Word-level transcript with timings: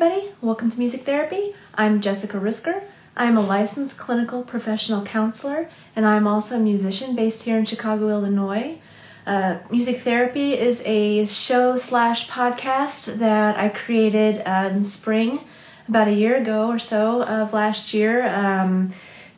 everybody. 0.00 0.30
Welcome 0.40 0.70
to 0.70 0.78
Music 0.78 1.00
Therapy. 1.00 1.54
I'm 1.74 2.00
Jessica 2.00 2.36
Risker. 2.36 2.84
I'm 3.16 3.36
a 3.36 3.40
licensed 3.40 3.98
clinical 3.98 4.44
professional 4.44 5.04
counselor, 5.04 5.68
and 5.96 6.06
I'm 6.06 6.24
also 6.24 6.54
a 6.54 6.60
musician 6.60 7.16
based 7.16 7.42
here 7.42 7.58
in 7.58 7.64
Chicago, 7.64 8.08
Illinois. 8.08 8.78
Uh, 9.26 9.58
Music 9.72 10.02
Therapy 10.02 10.52
is 10.52 10.84
a 10.86 11.24
show 11.26 11.76
slash 11.76 12.28
podcast 12.28 13.18
that 13.18 13.58
I 13.58 13.70
created 13.70 14.40
uh, 14.46 14.70
in 14.72 14.84
spring, 14.84 15.40
about 15.88 16.06
a 16.06 16.14
year 16.14 16.36
ago 16.36 16.68
or 16.68 16.78
so 16.78 17.24
of 17.24 17.52
last 17.52 17.92
year, 17.92 18.28
um, 18.28 18.90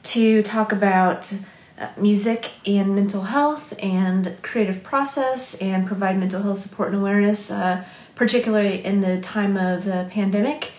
to 0.02 0.42
talk 0.42 0.73
about 0.73 1.33
uh, 1.79 1.88
music 1.97 2.52
and 2.66 2.95
mental 2.95 3.23
health 3.23 3.73
and 3.83 4.37
creative 4.42 4.83
process 4.83 5.55
and 5.62 5.87
provide 5.87 6.19
mental 6.19 6.42
health 6.42 6.59
support 6.59 6.91
and 6.91 6.98
awareness, 6.98 7.51
uh, 7.51 7.83
particularly 8.20 8.84
in 8.84 9.01
the 9.01 9.19
time 9.23 9.56
of 9.56 9.84
the 9.84 10.06
pandemic. 10.10 10.73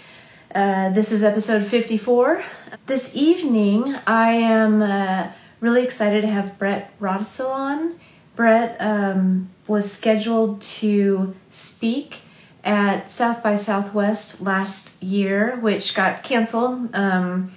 Uh, 0.53 0.89
this 0.89 1.11
is 1.11 1.23
episode 1.23 1.65
54. 1.65 2.43
This 2.85 3.15
evening, 3.15 3.95
I 4.05 4.33
am 4.33 4.83
uh, 4.83 5.31
really 5.59 5.81
excited 5.81 6.21
to 6.21 6.27
have 6.27 6.59
Brett 6.59 6.93
Roddisil 6.99 7.49
on. 7.49 7.99
Brett 8.35 8.77
um, 8.79 9.49
was 9.67 9.91
scheduled 9.91 10.61
to 10.61 11.35
speak 11.49 12.19
at 12.63 13.09
South 13.09 13.41
by 13.41 13.55
Southwest 13.55 14.39
last 14.39 15.01
year, 15.01 15.57
which 15.61 15.95
got 15.95 16.23
canceled 16.23 16.93
um, 16.93 17.51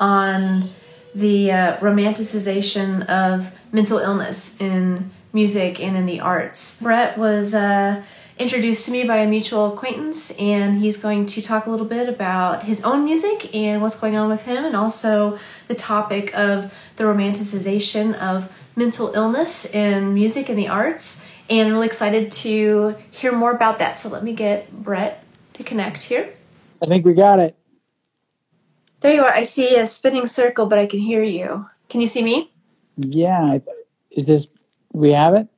on 0.00 0.70
the 1.14 1.52
uh, 1.52 1.76
romanticization 1.76 3.06
of 3.06 3.54
mental 3.70 3.98
illness 3.98 4.60
in 4.60 5.12
music 5.32 5.80
and 5.80 5.96
in 5.96 6.06
the 6.06 6.18
arts. 6.18 6.82
Brett 6.82 7.16
was 7.16 7.54
uh, 7.54 8.02
introduced 8.38 8.86
to 8.86 8.92
me 8.92 9.04
by 9.04 9.16
a 9.16 9.26
mutual 9.26 9.72
acquaintance, 9.72 10.30
and 10.38 10.80
he's 10.80 10.96
going 10.96 11.26
to 11.26 11.42
talk 11.42 11.66
a 11.66 11.70
little 11.70 11.86
bit 11.86 12.08
about 12.08 12.62
his 12.62 12.84
own 12.84 13.04
music 13.04 13.54
and 13.54 13.82
what's 13.82 13.98
going 13.98 14.16
on 14.16 14.28
with 14.28 14.44
him, 14.44 14.64
and 14.64 14.76
also 14.76 15.38
the 15.66 15.74
topic 15.74 16.32
of 16.34 16.72
the 16.96 17.04
romanticization 17.04 18.14
of 18.14 18.50
mental 18.76 19.12
illness 19.14 19.72
in 19.74 20.14
music 20.14 20.48
and 20.48 20.58
the 20.58 20.68
arts. 20.68 21.26
And 21.50 21.68
I'm 21.68 21.74
really 21.74 21.86
excited 21.86 22.30
to 22.30 22.94
hear 23.10 23.32
more 23.32 23.50
about 23.52 23.78
that. 23.78 23.98
So 23.98 24.08
let 24.08 24.22
me 24.22 24.34
get 24.34 24.70
Brett 24.70 25.24
to 25.54 25.64
connect 25.64 26.04
here. 26.04 26.34
I 26.80 26.86
think 26.86 27.04
we 27.04 27.14
got 27.14 27.40
it. 27.40 27.56
There 29.00 29.14
you 29.14 29.22
are. 29.22 29.32
I 29.32 29.44
see 29.44 29.76
a 29.76 29.86
spinning 29.86 30.26
circle, 30.26 30.66
but 30.66 30.78
I 30.78 30.86
can 30.86 31.00
hear 31.00 31.22
you. 31.22 31.68
Can 31.88 32.00
you 32.00 32.06
see 32.06 32.22
me? 32.22 32.52
Yeah. 32.96 33.58
Is 34.10 34.26
this, 34.26 34.46
we 34.92 35.12
have 35.12 35.34
it? 35.34 35.48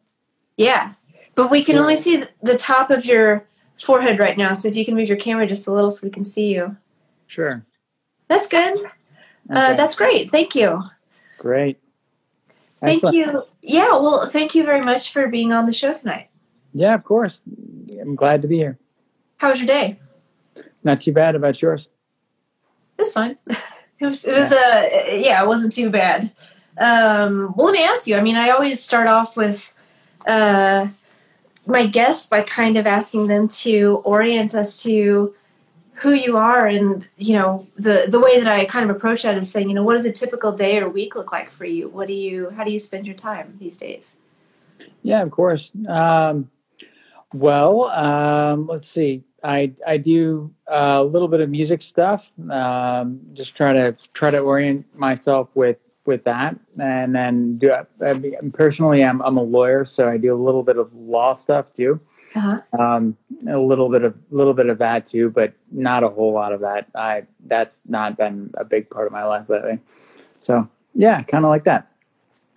Yeah. 0.56 0.92
But 1.40 1.50
we 1.50 1.64
can 1.64 1.78
only 1.78 1.96
see 1.96 2.24
the 2.42 2.58
top 2.58 2.90
of 2.90 3.06
your 3.06 3.46
forehead 3.80 4.18
right 4.18 4.36
now. 4.36 4.52
So 4.52 4.68
if 4.68 4.76
you 4.76 4.84
can 4.84 4.94
move 4.94 5.08
your 5.08 5.16
camera 5.16 5.46
just 5.46 5.66
a 5.66 5.72
little 5.72 5.90
so 5.90 6.06
we 6.06 6.10
can 6.10 6.22
see 6.22 6.52
you. 6.52 6.76
Sure. 7.28 7.64
That's 8.28 8.46
good. 8.46 8.76
Uh, 8.76 8.82
okay. 9.50 9.72
Uh, 9.72 9.72
that's 9.72 9.94
great. 9.94 10.30
Thank 10.30 10.54
you. 10.54 10.82
Great. 11.38 11.78
Thank 12.78 13.02
Excellent. 13.02 13.16
you. 13.16 13.42
Yeah. 13.62 13.92
Well, 13.92 14.28
thank 14.28 14.54
you 14.54 14.64
very 14.64 14.82
much 14.82 15.14
for 15.14 15.28
being 15.28 15.50
on 15.50 15.64
the 15.64 15.72
show 15.72 15.94
tonight. 15.94 16.28
Yeah, 16.74 16.92
of 16.92 17.04
course. 17.04 17.42
I'm 17.98 18.16
glad 18.16 18.42
to 18.42 18.48
be 18.48 18.58
here. 18.58 18.78
How 19.38 19.48
was 19.48 19.60
your 19.60 19.66
day? 19.66 19.96
Not 20.84 21.00
too 21.00 21.14
bad. 21.14 21.36
About 21.36 21.62
yours? 21.62 21.88
It 22.98 23.02
was 23.02 23.12
fine. 23.14 23.38
It 23.98 24.06
was. 24.06 24.24
It 24.26 24.32
was. 24.32 24.50
Yeah. 24.50 24.58
Uh, 24.58 25.14
yeah. 25.14 25.42
It 25.42 25.46
wasn't 25.46 25.72
too 25.72 25.88
bad. 25.88 26.34
Um, 26.78 27.54
well, 27.56 27.66
let 27.66 27.72
me 27.72 27.82
ask 27.84 28.06
you. 28.06 28.16
I 28.16 28.20
mean, 28.22 28.36
I 28.36 28.50
always 28.50 28.82
start 28.82 29.08
off 29.08 29.38
with 29.38 29.74
uh, 30.26 30.88
my 31.66 31.86
guests 31.86 32.26
by 32.26 32.42
kind 32.42 32.76
of 32.76 32.86
asking 32.86 33.26
them 33.26 33.48
to 33.48 34.00
orient 34.04 34.54
us 34.54 34.82
to 34.82 35.34
who 36.00 36.12
you 36.12 36.38
are 36.38 36.66
and 36.66 37.06
you 37.18 37.34
know 37.34 37.66
the 37.76 38.06
the 38.08 38.18
way 38.18 38.40
that 38.40 38.50
I 38.50 38.64
kind 38.64 38.88
of 38.88 38.96
approach 38.96 39.22
that 39.22 39.36
is 39.36 39.50
saying 39.50 39.68
you 39.68 39.74
know 39.74 39.84
what 39.84 39.94
does 39.94 40.06
a 40.06 40.12
typical 40.12 40.52
day 40.52 40.78
or 40.78 40.88
week 40.88 41.14
look 41.14 41.30
like 41.30 41.50
for 41.50 41.66
you? 41.66 41.88
What 41.88 42.08
do 42.08 42.14
you 42.14 42.50
how 42.50 42.64
do 42.64 42.70
you 42.70 42.80
spend 42.80 43.06
your 43.06 43.14
time 43.14 43.56
these 43.60 43.76
days? 43.76 44.16
Yeah 45.02 45.22
of 45.22 45.30
course. 45.30 45.70
Um, 45.86 46.50
well 47.34 47.84
um, 47.84 48.66
let's 48.66 48.88
see. 48.88 49.24
I 49.44 49.74
I 49.86 49.98
do 49.98 50.54
a 50.66 51.04
little 51.04 51.28
bit 51.28 51.40
of 51.40 51.50
music 51.50 51.82
stuff. 51.82 52.32
Um, 52.50 53.20
just 53.34 53.54
try 53.54 53.72
to 53.74 53.96
try 54.14 54.30
to 54.30 54.38
orient 54.38 54.86
myself 54.96 55.50
with 55.54 55.76
with 56.10 56.24
that, 56.24 56.56
and 56.78 57.14
then 57.14 57.56
do. 57.56 57.72
I, 57.72 57.84
personally, 58.52 59.02
I'm 59.02 59.22
I'm 59.22 59.38
a 59.38 59.42
lawyer, 59.42 59.84
so 59.84 60.08
I 60.08 60.18
do 60.18 60.34
a 60.34 60.36
little 60.36 60.62
bit 60.62 60.76
of 60.76 60.92
law 60.92 61.32
stuff 61.32 61.72
too. 61.72 62.00
Uh-huh. 62.34 62.60
Um, 62.78 63.16
a 63.48 63.58
little 63.58 63.88
bit 63.88 64.04
of 64.04 64.14
little 64.30 64.52
bit 64.52 64.68
of 64.68 64.78
that 64.78 65.04
too, 65.04 65.30
but 65.30 65.54
not 65.70 66.04
a 66.04 66.08
whole 66.08 66.32
lot 66.32 66.52
of 66.52 66.60
that. 66.60 66.88
I 66.94 67.22
that's 67.46 67.82
not 67.88 68.16
been 68.18 68.50
a 68.54 68.64
big 68.64 68.90
part 68.90 69.06
of 69.06 69.12
my 69.12 69.24
life 69.24 69.48
lately. 69.48 69.78
So 70.38 70.68
yeah, 70.94 71.22
kind 71.22 71.44
of 71.44 71.48
like 71.48 71.64
that. 71.64 71.90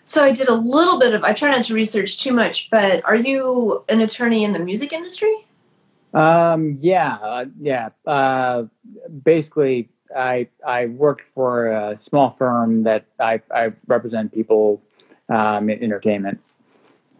So 0.05 0.23
I 0.23 0.31
did 0.31 0.49
a 0.49 0.53
little 0.53 0.99
bit 0.99 1.13
of. 1.13 1.23
I 1.23 1.33
try 1.33 1.51
not 1.51 1.63
to 1.65 1.73
research 1.73 2.19
too 2.19 2.33
much, 2.33 2.69
but 2.69 3.05
are 3.05 3.15
you 3.15 3.83
an 3.87 4.01
attorney 4.01 4.43
in 4.43 4.53
the 4.53 4.59
music 4.59 4.91
industry? 4.91 5.33
Um, 6.13 6.77
yeah, 6.79 7.15
uh, 7.21 7.45
yeah. 7.59 7.89
Uh, 8.05 8.65
basically, 9.23 9.89
I 10.15 10.47
I 10.65 10.87
worked 10.87 11.27
for 11.27 11.67
a 11.67 11.97
small 11.97 12.29
firm 12.29 12.83
that 12.83 13.05
I, 13.19 13.41
I 13.51 13.73
represent 13.87 14.33
people 14.33 14.81
um, 15.29 15.69
in 15.69 15.83
entertainment. 15.83 16.39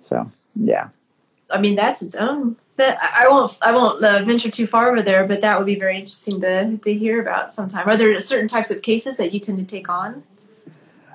So 0.01 0.31
yeah. 0.55 0.89
I 1.49 1.59
mean, 1.59 1.75
that's 1.75 2.01
its 2.01 2.15
own. 2.15 2.57
That 2.77 2.97
I 3.01 3.27
won't 3.27 3.55
I 3.61 3.71
won't 3.71 4.03
uh, 4.03 4.23
venture 4.23 4.49
too 4.49 4.65
far 4.65 4.89
over 4.89 5.01
there, 5.01 5.27
but 5.27 5.41
that 5.41 5.57
would 5.59 5.67
be 5.67 5.75
very 5.75 5.95
interesting 5.95 6.41
to 6.41 6.77
to 6.77 6.93
hear 6.93 7.21
about 7.21 7.53
sometime. 7.53 7.87
Are 7.87 7.95
there 7.95 8.17
certain 8.19 8.47
types 8.47 8.71
of 8.71 8.81
cases 8.81 9.17
that 9.17 9.31
you 9.33 9.39
tend 9.39 9.59
to 9.59 9.65
take 9.65 9.89
on? 9.89 10.23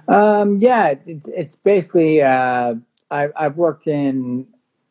Um, 0.07 0.59
yeah, 0.61 0.95
it's 1.05 1.27
it's 1.29 1.57
basically 1.57 2.23
uh, 2.23 2.77
I, 3.11 3.29
I've 3.37 3.57
worked 3.57 3.89
in 3.89 4.47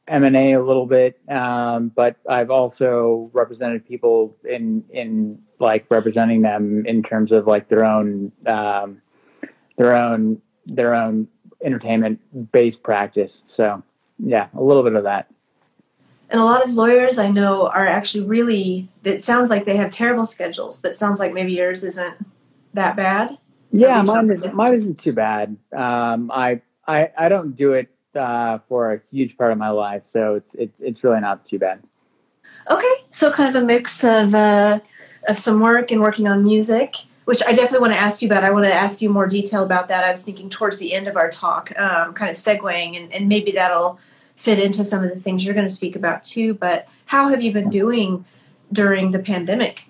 M 0.08 0.24
and 0.24 0.36
A 0.36 0.54
a 0.54 0.64
little 0.64 0.86
bit, 0.86 1.20
um, 1.30 1.90
but 1.90 2.18
I've 2.30 2.52
also 2.52 3.30
represented 3.34 3.88
people 3.88 4.36
in 4.44 4.84
in 4.90 5.40
like 5.60 5.86
representing 5.90 6.42
them 6.42 6.86
in 6.86 7.04
terms 7.04 7.32
of 7.32 7.48
like 7.48 7.68
their 7.70 7.86
own 7.86 8.32
um, 8.46 9.02
their 9.78 9.96
own 9.98 10.42
their 10.66 10.94
own 10.94 11.28
entertainment 11.64 12.52
based 12.52 12.84
practice. 12.84 13.42
So 13.46 13.84
yeah, 14.20 14.48
a 14.56 14.62
little 14.62 14.84
bit 14.84 14.96
of 14.96 15.04
that. 15.04 15.28
And 16.30 16.42
a 16.42 16.44
lot 16.44 16.66
of 16.66 16.74
lawyers 16.74 17.18
I 17.18 17.30
know 17.30 17.68
are 17.68 17.88
actually 17.88 18.26
really. 18.26 18.90
It 19.04 19.22
sounds 19.22 19.50
like 19.50 19.66
they 19.66 19.78
have 19.78 19.92
terrible 19.92 20.26
schedules, 20.26 20.82
but 20.82 20.98
sounds 20.98 21.20
like 21.20 21.34
maybe 21.34 21.54
yours 21.54 21.84
isn't 21.84 22.18
that 22.74 22.96
bad. 22.96 23.38
Yeah, 23.72 24.02
mine, 24.02 24.32
is, 24.32 24.44
mine 24.54 24.74
isn't 24.74 25.00
too 25.00 25.14
bad. 25.14 25.56
Um, 25.74 26.32
I 26.34 26.62
I 26.86 27.12
I 27.18 27.30
don't 27.30 27.56
do 27.56 27.74
it 27.74 27.90
uh, 28.16 28.60
for 28.60 28.94
a 28.94 29.02
huge 29.10 29.38
part 29.38 29.52
of 29.52 29.58
my 29.58 29.70
life, 29.70 30.04
so 30.04 30.36
it's 30.36 30.54
it's 30.56 30.80
it's 30.82 31.04
really 31.04 31.22
not 31.22 31.46
too 31.46 31.60
bad. 31.60 31.82
Okay, 32.70 32.94
so 33.12 33.32
kind 33.32 33.56
of 33.56 33.62
a 33.62 33.66
mix 33.66 34.04
of 34.04 34.36
uh, 34.36 34.80
of 35.28 35.38
some 35.38 35.60
work 35.60 35.92
and 35.92 36.02
working 36.02 36.28
on 36.28 36.44
music, 36.44 36.96
which 37.26 37.42
I 37.46 37.52
definitely 37.52 37.80
want 37.80 37.94
to 37.94 38.00
ask 38.00 38.22
you 38.22 38.28
about. 38.28 38.44
I 38.44 38.52
want 38.52 38.66
to 38.66 38.74
ask 38.74 39.02
you 39.02 39.10
more 39.10 39.28
detail 39.28 39.64
about 39.64 39.88
that. 39.90 40.04
I 40.04 40.12
was 40.12 40.24
thinking 40.24 40.50
towards 40.50 40.78
the 40.78 40.94
end 40.94 41.08
of 41.08 41.18
our 41.18 41.30
talk, 41.30 41.78
um, 41.78 42.14
kind 42.14 42.30
of 42.30 42.36
segueing, 42.36 42.98
and, 43.00 43.12
and 43.14 43.28
maybe 43.28 43.52
that'll 43.52 44.00
fit 44.36 44.60
into 44.60 44.84
some 44.84 45.04
of 45.04 45.10
the 45.10 45.20
things 45.20 45.44
you're 45.44 45.56
going 45.56 45.68
to 45.68 45.74
speak 45.74 45.96
about 45.96 46.24
too. 46.24 46.54
But 46.54 46.88
how 47.06 47.30
have 47.30 47.42
you 47.42 47.52
been 47.52 47.70
doing 47.70 48.26
during 48.72 49.12
the 49.12 49.20
pandemic? 49.20 49.90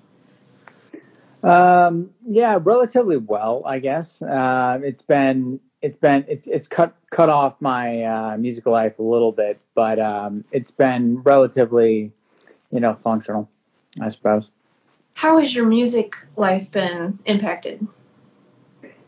Um, 1.43 2.11
yeah, 2.27 2.57
relatively 2.61 3.17
well, 3.17 3.61
I 3.65 3.79
guess. 3.79 4.21
Uh, 4.21 4.79
it's 4.83 5.01
been 5.01 5.59
it's 5.81 5.95
been 5.95 6.25
it's 6.27 6.47
it's 6.47 6.67
cut 6.67 6.95
cut 7.11 7.29
off 7.29 7.55
my 7.61 8.03
uh, 8.03 8.37
musical 8.37 8.71
life 8.71 8.97
a 8.99 9.03
little 9.03 9.31
bit, 9.31 9.59
but 9.75 9.99
um, 9.99 10.43
it's 10.51 10.71
been 10.71 11.21
relatively, 11.21 12.11
you 12.71 12.79
know, 12.79 12.95
functional, 12.95 13.49
I 14.01 14.09
suppose. 14.09 14.51
How 15.17 15.39
has 15.39 15.55
your 15.55 15.65
music 15.65 16.15
life 16.35 16.69
been 16.69 17.17
impacted? 17.25 17.87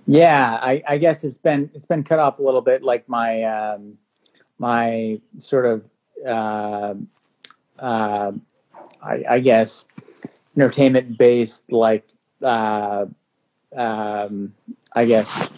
Yeah, 0.07 0.57
I, 0.59 0.81
I 0.87 0.97
guess 0.97 1.23
it's 1.23 1.37
been 1.37 1.69
it's 1.75 1.85
been 1.85 2.03
cut 2.03 2.17
off 2.17 2.39
a 2.39 2.41
little 2.41 2.61
bit. 2.61 2.81
Like 2.81 3.07
my 3.07 3.43
um, 3.43 3.95
my 4.57 5.21
sort 5.37 5.67
of 5.67 5.85
uh, 6.25 6.95
uh, 7.77 8.31
I, 9.03 9.23
I 9.29 9.39
guess 9.39 9.85
entertainment 10.57 11.15
based 11.19 11.71
like 11.71 12.07
uh, 12.41 13.05
um, 13.75 14.55
I 14.93 15.05
guess 15.05 15.49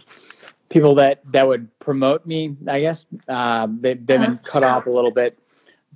people 0.68 0.96
that 0.96 1.22
that 1.32 1.48
would 1.48 1.80
promote 1.80 2.26
me. 2.26 2.58
I 2.68 2.82
guess 2.82 3.06
um, 3.30 3.80
they, 3.80 3.92
have 3.92 4.06
been 4.06 4.22
uh-huh. 4.22 4.38
cut 4.44 4.64
off 4.66 4.86
a 4.86 4.92
little 4.92 5.14
bit, 5.14 5.40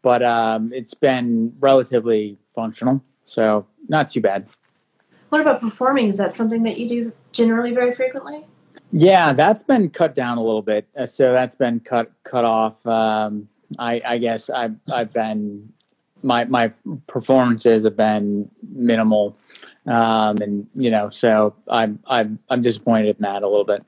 but 0.02 0.24
um, 0.24 0.72
it's 0.72 0.94
been 0.94 1.54
relatively 1.60 2.38
functional, 2.54 3.04
so 3.25 3.68
not 3.87 4.09
too 4.09 4.21
bad. 4.21 4.47
What 5.29 5.41
about 5.41 5.61
performing? 5.61 6.07
Is 6.07 6.17
that 6.17 6.33
something 6.33 6.63
that 6.63 6.77
you 6.77 6.87
do 6.87 7.13
generally 7.31 7.73
very 7.73 7.91
frequently? 7.91 8.45
Yeah, 8.91 9.33
that's 9.33 9.63
been 9.63 9.89
cut 9.89 10.15
down 10.15 10.37
a 10.37 10.43
little 10.43 10.61
bit. 10.61 10.87
Uh, 10.97 11.05
so 11.05 11.33
that's 11.33 11.55
been 11.55 11.79
cut 11.79 12.11
cut 12.23 12.45
off. 12.45 12.85
Um, 12.85 13.49
I, 13.79 14.01
I 14.05 14.17
guess 14.17 14.49
I've 14.49 14.75
I've 14.91 15.11
been 15.11 15.71
my 16.23 16.45
my 16.45 16.71
performances 17.07 17.83
have 17.83 17.97
been 17.97 18.49
minimal 18.71 19.37
um, 19.87 20.37
and 20.41 20.67
you 20.75 20.89
know, 20.89 21.09
so 21.09 21.55
I'm 21.67 21.99
I'm 22.07 22.39
I'm 22.49 22.61
disappointed 22.61 23.17
in 23.17 23.21
that 23.21 23.43
a 23.43 23.47
little 23.47 23.65
bit. 23.65 23.83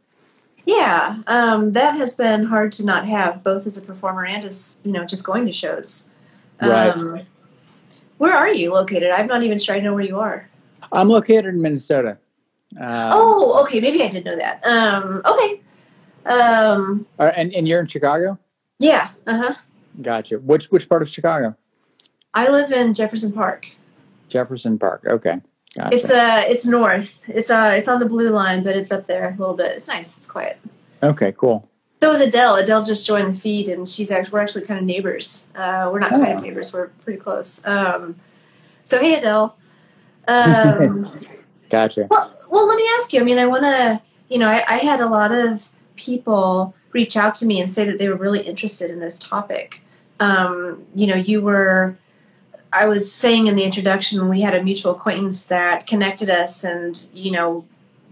Yeah, 0.66 1.22
um, 1.28 1.72
that 1.72 1.96
has 1.96 2.14
been 2.14 2.46
hard 2.46 2.72
to 2.74 2.86
not 2.86 3.08
have, 3.08 3.44
both 3.44 3.66
as 3.66 3.78
a 3.78 3.82
performer 3.82 4.26
and 4.26 4.44
as 4.46 4.80
you 4.84 4.92
know, 4.92 5.06
just 5.06 5.26
going 5.26 5.46
to 5.46 5.52
shows. 5.52 6.08
Right. 6.62 7.26
Where 8.18 8.34
are 8.34 8.52
you 8.52 8.74
located? 8.74 9.12
I'm 9.12 9.28
not 9.28 9.44
even 9.44 9.60
sure 9.60 9.76
I 9.76 9.80
know 9.80 9.94
where 9.94 10.04
you 10.04 10.20
are. 10.20 10.50
I'm 10.92 11.10
located 11.10 11.46
in 11.46 11.62
Minnesota. 11.62 12.18
Um, 12.80 13.12
oh, 13.14 13.64
okay. 13.64 13.80
Maybe 13.80 14.04
I 14.04 14.08
did 14.08 14.26
know 14.26 14.36
that. 14.36 14.66
Um, 14.66 15.22
okay. 15.26 15.62
Um, 16.26 17.06
and 17.20 17.54
and 17.54 17.68
you're 17.68 17.80
in 17.80 17.88
Chicago? 17.88 18.38
yeah. 18.80 19.10
Uh 19.26 19.38
huh. 19.38 19.56
Gotcha. 20.02 20.38
Which 20.40 20.68
which 20.68 20.90
part 20.90 21.02
of 21.02 21.10
Chicago? 21.10 21.56
I 22.34 22.50
live 22.50 22.72
in 22.72 22.94
Jefferson 22.94 23.32
Park. 23.32 23.68
Jefferson 24.30 24.78
Park. 24.78 25.06
Okay. 25.08 25.40
Gotcha. 25.76 25.96
It's 25.96 26.12
uh, 26.12 26.44
it's 26.48 26.66
north. 26.66 27.28
It's 27.30 27.50
uh, 27.50 27.74
it's 27.78 27.88
on 27.88 28.00
the 28.00 28.06
blue 28.06 28.30
line, 28.30 28.64
but 28.64 28.76
it's 28.76 28.92
up 28.92 29.06
there 29.06 29.30
a 29.30 29.32
little 29.38 29.56
bit. 29.56 29.72
It's 29.78 29.88
nice. 29.88 30.18
It's 30.18 30.28
quiet. 30.28 30.60
okay. 31.02 31.32
Cool. 31.32 31.68
So 32.00 32.12
is 32.12 32.22
Adele. 32.22 32.56
Adele 32.58 32.84
just 32.84 33.08
joined 33.08 33.36
the 33.36 33.40
feed, 33.40 33.70
and 33.70 33.88
she's 33.90 34.12
actually 34.12 34.32
we're 34.34 34.40
actually 34.42 34.66
kind 34.66 34.80
of 34.80 34.86
neighbors. 34.86 35.48
Uh, 35.56 35.90
we're 35.92 36.00
not 36.00 36.12
kind 36.12 36.28
Oh. 36.28 36.38
of 36.38 36.44
neighbors. 36.44 36.72
We're 36.72 36.88
pretty 37.04 37.20
close. 37.20 37.66
Um, 37.66 38.16
so 38.86 39.00
hey, 39.00 39.16
Adele. 39.16 39.58
Um, 40.28 41.10
Gotcha. 41.70 42.08
well, 42.10 42.32
well, 42.52 42.68
let 42.68 42.78
me 42.78 42.88
ask 43.00 43.12
you. 43.14 43.20
I 43.20 43.24
mean, 43.24 43.40
I 43.40 43.46
want 43.48 43.64
to. 43.64 44.02
You 44.30 44.38
know, 44.40 44.48
I, 44.48 44.64
I 44.68 44.78
had 44.78 45.00
a 45.00 45.08
lot 45.08 45.32
of 45.32 45.70
people 45.96 46.76
reach 46.92 47.18
out 47.18 47.34
to 47.36 47.46
me 47.46 47.60
and 47.60 47.70
say 47.70 47.86
that 47.86 47.98
they 47.98 48.10
were 48.10 48.16
really 48.16 48.42
interested 48.42 48.92
in 48.92 49.00
this 49.00 49.18
topic. 49.18 49.82
Um, 50.20 50.84
you 50.96 51.08
know, 51.08 51.16
you 51.16 51.42
were. 51.42 51.98
I 52.74 52.86
was 52.86 53.12
saying 53.12 53.48
in 53.48 53.56
the 53.56 53.64
introduction, 53.64 54.28
we 54.30 54.42
had 54.42 54.54
a 54.54 54.62
mutual 54.62 54.92
acquaintance 54.92 55.46
that 55.48 55.88
connected 55.88 56.30
us, 56.30 56.64
and 56.64 57.08
you 57.14 57.32
know, 57.32 57.66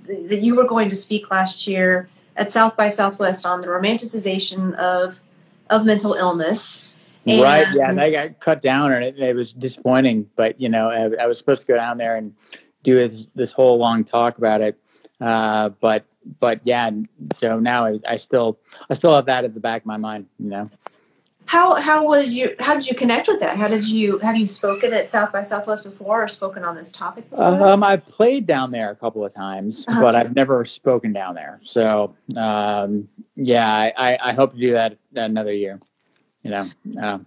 th- 0.05 0.27
that 0.29 0.41
you 0.41 0.55
were 0.55 0.65
going 0.65 0.89
to 0.89 0.95
speak 0.95 1.29
last 1.29 1.67
year 1.67 2.09
at 2.35 2.51
South 2.51 2.75
by 2.75 2.87
Southwest 2.87 3.45
on 3.45 3.61
the 3.61 3.67
romanticization 3.67 4.73
of 4.75 5.21
of 5.69 5.85
mental 5.85 6.13
illness. 6.13 6.87
right. 7.25 7.67
Yeah. 7.73 7.89
And- 7.89 7.99
That 7.99 8.11
got 8.11 8.39
cut 8.39 8.61
down, 8.61 8.91
and 8.93 9.03
it, 9.03 9.17
it 9.19 9.35
was 9.35 9.51
disappointing. 9.51 10.29
But 10.35 10.59
you 10.61 10.69
know, 10.69 10.89
I, 10.89 11.23
I 11.23 11.27
was 11.27 11.37
supposed 11.37 11.61
to 11.61 11.67
go 11.67 11.75
down 11.75 11.97
there 11.97 12.15
and 12.15 12.33
do 12.83 12.95
this, 12.95 13.27
this 13.33 13.51
whole 13.51 13.77
long 13.77 14.03
talk 14.03 14.37
about 14.37 14.61
it. 14.61 14.77
Uh, 15.19 15.69
but 15.69 16.05
but 16.39 16.59
yeah. 16.63 16.91
So 17.33 17.59
now 17.59 17.85
I, 17.85 17.99
I 18.07 18.17
still 18.17 18.59
I 18.89 18.93
still 18.93 19.15
have 19.15 19.25
that 19.25 19.43
at 19.43 19.53
the 19.53 19.59
back 19.59 19.81
of 19.81 19.85
my 19.87 19.97
mind. 19.97 20.27
You 20.39 20.49
know. 20.49 20.69
How 21.47 21.75
how 21.79 22.03
was 22.03 22.29
you? 22.29 22.55
How 22.59 22.73
did 22.73 22.87
you 22.87 22.95
connect 22.95 23.27
with 23.27 23.39
that? 23.39 23.57
How 23.57 23.67
did 23.67 23.87
you 23.87 24.17
have 24.19 24.35
you 24.35 24.47
spoken 24.47 24.93
at 24.93 25.07
South 25.07 25.31
by 25.31 25.41
Southwest 25.41 25.83
before, 25.83 26.23
or 26.23 26.27
spoken 26.27 26.63
on 26.63 26.75
this 26.75 26.91
topic 26.91 27.29
before? 27.29 27.67
Um, 27.67 27.83
I've 27.83 28.05
played 28.05 28.47
down 28.47 28.71
there 28.71 28.89
a 28.89 28.95
couple 28.95 29.23
of 29.23 29.33
times, 29.33 29.85
Uh-huh. 29.87 30.01
but 30.01 30.15
I've 30.15 30.35
never 30.35 30.65
spoken 30.65 31.13
down 31.13 31.35
there. 31.35 31.59
So, 31.61 32.15
um, 32.35 33.07
yeah, 33.35 33.67
I, 33.69 33.93
I, 33.95 34.29
I 34.29 34.33
hope 34.33 34.53
to 34.53 34.59
do 34.59 34.71
that 34.73 34.97
another 35.15 35.53
year. 35.53 35.79
You 36.41 36.51
know, 36.51 36.65
um, 37.01 37.25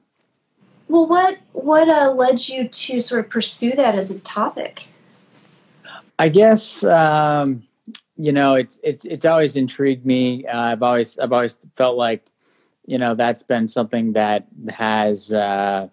well, 0.88 1.06
what 1.06 1.38
what 1.52 1.88
uh, 1.88 2.10
led 2.10 2.48
you 2.48 2.66
to 2.68 3.00
sort 3.00 3.24
of 3.24 3.30
pursue 3.30 3.72
that 3.76 3.94
as 3.94 4.10
a 4.10 4.18
topic? 4.20 4.88
I 6.18 6.28
guess 6.28 6.82
um, 6.82 7.62
you 8.16 8.32
know 8.32 8.54
it's 8.54 8.80
it's 8.82 9.04
it's 9.04 9.24
always 9.24 9.54
intrigued 9.54 10.04
me. 10.04 10.44
Uh, 10.44 10.58
I've 10.58 10.82
always 10.82 11.16
I've 11.20 11.32
always 11.32 11.56
felt 11.76 11.96
like 11.96 12.24
you 12.88 12.96
know 12.98 13.14
that's 13.14 13.42
been 13.42 13.68
something 13.68 14.14
that 14.14 14.46
has 14.70 15.30
uh, 15.32 15.86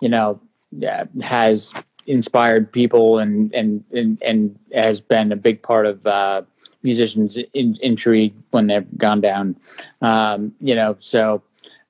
you 0.00 0.08
know 0.08 0.40
yeah, 0.72 1.04
has 1.22 1.72
inspired 2.06 2.70
people 2.72 3.20
and 3.20 3.54
and 3.54 3.84
and 3.92 4.20
and 4.22 4.58
has 4.74 5.00
been 5.00 5.30
a 5.30 5.36
big 5.36 5.62
part 5.62 5.86
of 5.86 6.04
uh, 6.06 6.42
musicians' 6.82 7.38
in, 7.54 7.78
intrigue 7.80 8.34
when 8.50 8.66
they've 8.66 8.98
gone 8.98 9.20
down. 9.20 9.54
Um, 10.02 10.52
you 10.60 10.74
know, 10.74 10.96
so 10.98 11.40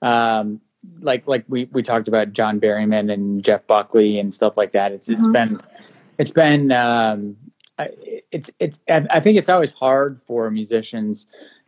um, 0.03 0.61
like 1.01 1.27
like 1.27 1.45
we 1.49 1.65
we 1.73 1.83
talked 1.83 2.07
about 2.07 2.35
John 2.35 2.61
Berryman 2.61 3.11
and 3.11 3.43
Jeff 3.43 3.67
Buckley 3.67 4.19
and 4.19 4.35
stuff 4.35 4.59
like 4.59 4.73
that. 4.73 4.93
It's 4.93 5.09
it's 5.09 5.25
Mhm. 5.25 5.33
been 5.33 5.61
it's 6.19 6.31
been 6.31 6.71
um, 6.71 7.37
I- 7.79 7.91
it's 8.31 8.51
it's 8.61 8.79
I 8.91 9.21
think 9.21 9.39
it's 9.39 9.49
always 9.49 9.73
hard 9.73 10.21
for 10.27 10.51
musicians 10.51 11.25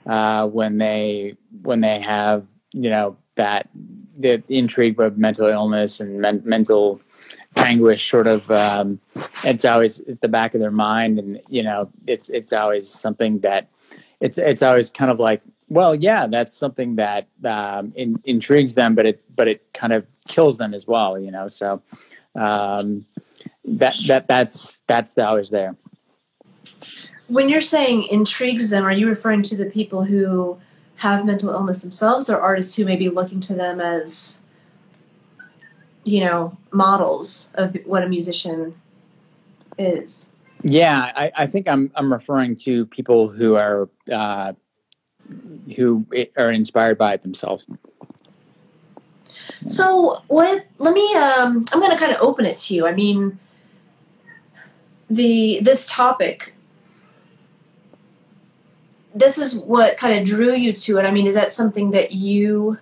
uh, 0.07 0.47
when 0.47 0.77
they 0.77 1.37
when 1.63 1.81
they 1.81 2.01
have 2.03 2.45
you 2.77 2.91
know 2.91 3.17
that 3.37 3.69
the 4.19 4.43
intrigue 4.49 5.01
of 5.01 5.19
mental 5.19 5.47
illness 5.47 6.01
and 6.01 6.21
men- 6.21 6.43
mental 6.45 7.01
anguish 7.57 8.11
sort 8.11 8.27
of 8.27 8.51
um, 8.51 9.01
it's 9.45 9.65
always 9.65 10.01
at 10.01 10.21
the 10.21 10.29
back 10.29 10.55
of 10.55 10.61
their 10.61 10.71
mind. 10.71 11.19
And 11.19 11.41
you 11.49 11.63
know 11.63 11.91
it's 12.07 12.29
it's 12.29 12.53
always 12.53 12.89
something 12.89 13.41
that 13.41 13.69
it's 14.21 14.39
it's 14.39 14.63
always 14.63 14.91
kind 14.91 15.11
of 15.11 15.19
like 15.19 15.43
well 15.69 15.95
yeah 15.95 16.27
that's 16.27 16.55
something 16.55 16.97
that 16.97 17.27
um, 17.45 17.93
in, 17.97 18.21
intrigues 18.25 18.75
them 18.75 18.95
but 18.95 19.05
it 19.05 19.23
but 19.35 19.49
it 19.49 19.67
kind 19.75 19.93
of 19.93 20.07
kills 20.29 20.59
them 20.59 20.75
as 20.75 20.87
well 20.87 21.19
you 21.19 21.31
know? 21.31 21.49
So 21.49 21.83
um, 22.35 23.07
that 23.65 23.97
that 24.07 24.27
that's 24.27 24.83
that's 24.87 25.17
always 25.17 25.51
there. 25.51 25.77
When 27.29 27.49
you're 27.49 27.61
saying 27.61 28.05
intrigues 28.05 28.71
them, 28.71 28.85
are 28.85 28.93
you 28.93 29.09
referring 29.09 29.43
to 29.45 29.57
the 29.57 29.67
people 29.67 30.05
who 30.05 30.59
have 30.97 31.25
mental 31.27 31.51
illness 31.51 31.83
themselves, 31.83 32.31
or 32.31 32.41
artists 32.41 32.77
who 32.77 32.85
may 32.85 32.97
be 32.97 33.09
looking 33.09 33.41
to 33.41 33.55
them 33.55 33.81
as 33.81 34.41
you 36.05 36.21
know 36.21 36.57
models 36.73 37.51
of 37.55 37.77
what 37.85 38.03
a 38.03 38.09
musician 38.09 38.75
is? 39.79 40.31
Yeah, 40.63 41.13
I, 41.15 41.33
I 41.37 41.47
think 41.47 41.69
I'm 41.69 41.91
I'm 41.95 42.13
referring 42.13 42.57
to 42.57 42.87
people 42.87 43.29
who 43.29 43.57
are 43.57 43.89
uh, 44.13 44.53
who 45.77 46.07
are 46.37 46.51
inspired 46.51 46.99
by 46.99 47.15
it 47.15 47.23
themselves. 47.23 47.67
So 49.67 50.23
what? 50.29 50.67
Let 50.79 50.95
me. 50.95 51.15
Um, 51.15 51.67
I'm 51.73 51.81
going 51.81 51.91
to 51.91 51.99
kind 51.99 52.13
of 52.13 52.21
open 52.21 52.47
it 52.47 52.57
to 52.59 52.75
you. 52.75 52.87
I 52.87 52.93
mean, 52.93 53.39
the 55.09 55.61
this 55.63 55.87
topic. 55.87 56.55
This 59.19 59.39
is 59.39 59.57
what 59.57 59.97
kind 59.97 60.19
of 60.19 60.27
drew 60.27 60.53
you 60.53 60.73
to 60.75 60.99
it. 60.99 61.05
I 61.07 61.11
mean, 61.11 61.27
is 61.27 61.35
that 61.35 61.51
something 61.51 61.91
that 61.93 62.13
you 62.13 62.79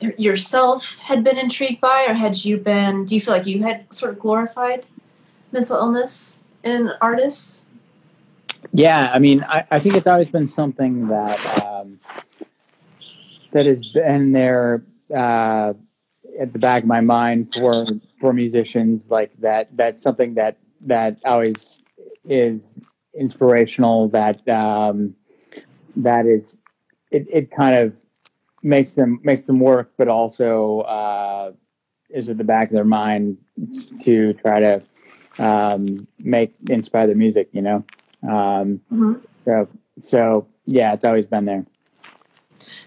yourself 0.00 0.98
had 0.98 1.22
been 1.22 1.38
intrigued 1.38 1.80
by, 1.80 2.06
or 2.08 2.14
had 2.14 2.44
you 2.44 2.56
been? 2.56 3.04
Do 3.04 3.14
you 3.14 3.20
feel 3.20 3.34
like 3.34 3.46
you 3.46 3.62
had 3.62 3.92
sort 3.94 4.12
of 4.12 4.18
glorified 4.18 4.86
mental 5.52 5.76
illness 5.76 6.42
in 6.64 6.90
artists? 7.00 7.64
Yeah, 8.72 9.10
I 9.12 9.18
mean, 9.18 9.44
I, 9.48 9.64
I 9.70 9.78
think 9.78 9.94
it's 9.94 10.06
always 10.06 10.28
been 10.28 10.48
something 10.48 11.08
that 11.08 11.64
um, 11.64 12.00
that 13.52 13.66
has 13.66 13.82
been 13.92 14.32
there 14.32 14.82
uh, 15.14 15.74
at 16.40 16.52
the 16.52 16.58
back 16.58 16.82
of 16.82 16.88
my 16.88 17.00
mind 17.00 17.52
for 17.54 17.86
for 18.20 18.32
musicians. 18.32 19.10
Like 19.10 19.32
that, 19.40 19.76
that's 19.76 20.02
something 20.02 20.34
that 20.34 20.56
that 20.82 21.18
always 21.24 21.78
is 22.24 22.74
inspirational. 23.14 24.08
That 24.08 24.46
um, 24.48 25.14
that 25.96 26.26
is, 26.26 26.56
it, 27.10 27.26
it 27.30 27.50
kind 27.50 27.76
of 27.76 28.00
makes 28.62 28.94
them 28.94 29.20
makes 29.22 29.46
them 29.46 29.58
work, 29.58 29.92
but 29.96 30.08
also 30.08 30.80
uh, 30.80 31.52
is 32.10 32.28
at 32.28 32.38
the 32.38 32.44
back 32.44 32.68
of 32.68 32.74
their 32.74 32.84
mind 32.84 33.38
to 34.02 34.32
try 34.34 34.60
to 34.60 34.82
um, 35.38 36.06
make 36.18 36.54
inspire 36.68 37.06
their 37.06 37.16
music. 37.16 37.48
You 37.52 37.62
know. 37.62 37.84
Um, 38.22 38.80
Mm-hmm. 38.92 39.14
so, 39.44 39.68
so 39.98 40.46
yeah, 40.66 40.92
it's 40.92 41.04
always 41.04 41.26
been 41.26 41.46
there. 41.46 41.64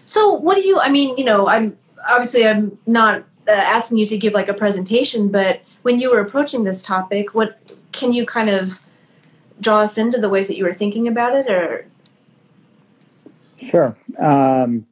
So, 0.04 0.32
what 0.32 0.54
do 0.54 0.66
you? 0.66 0.80
I 0.80 0.90
mean, 0.90 1.16
you 1.16 1.24
know, 1.24 1.48
I'm 1.48 1.76
obviously 2.08 2.46
I'm 2.46 2.78
not 2.86 3.24
uh, 3.48 3.52
asking 3.52 3.98
you 3.98 4.06
to 4.06 4.18
give 4.18 4.32
like 4.32 4.48
a 4.48 4.54
presentation, 4.54 5.28
but 5.28 5.62
when 5.82 5.98
you 6.00 6.10
were 6.10 6.20
approaching 6.20 6.64
this 6.64 6.82
topic, 6.82 7.34
what 7.34 7.58
can 7.92 8.12
you 8.12 8.24
kind 8.24 8.48
of 8.48 8.80
draw 9.60 9.80
us 9.80 9.98
into 9.98 10.18
the 10.18 10.28
ways 10.28 10.48
that 10.48 10.56
you 10.56 10.64
were 10.64 10.72
thinking 10.72 11.08
about 11.08 11.34
it, 11.34 11.50
or 11.50 11.86
Sure. 13.60 13.96
Um, 14.18 14.86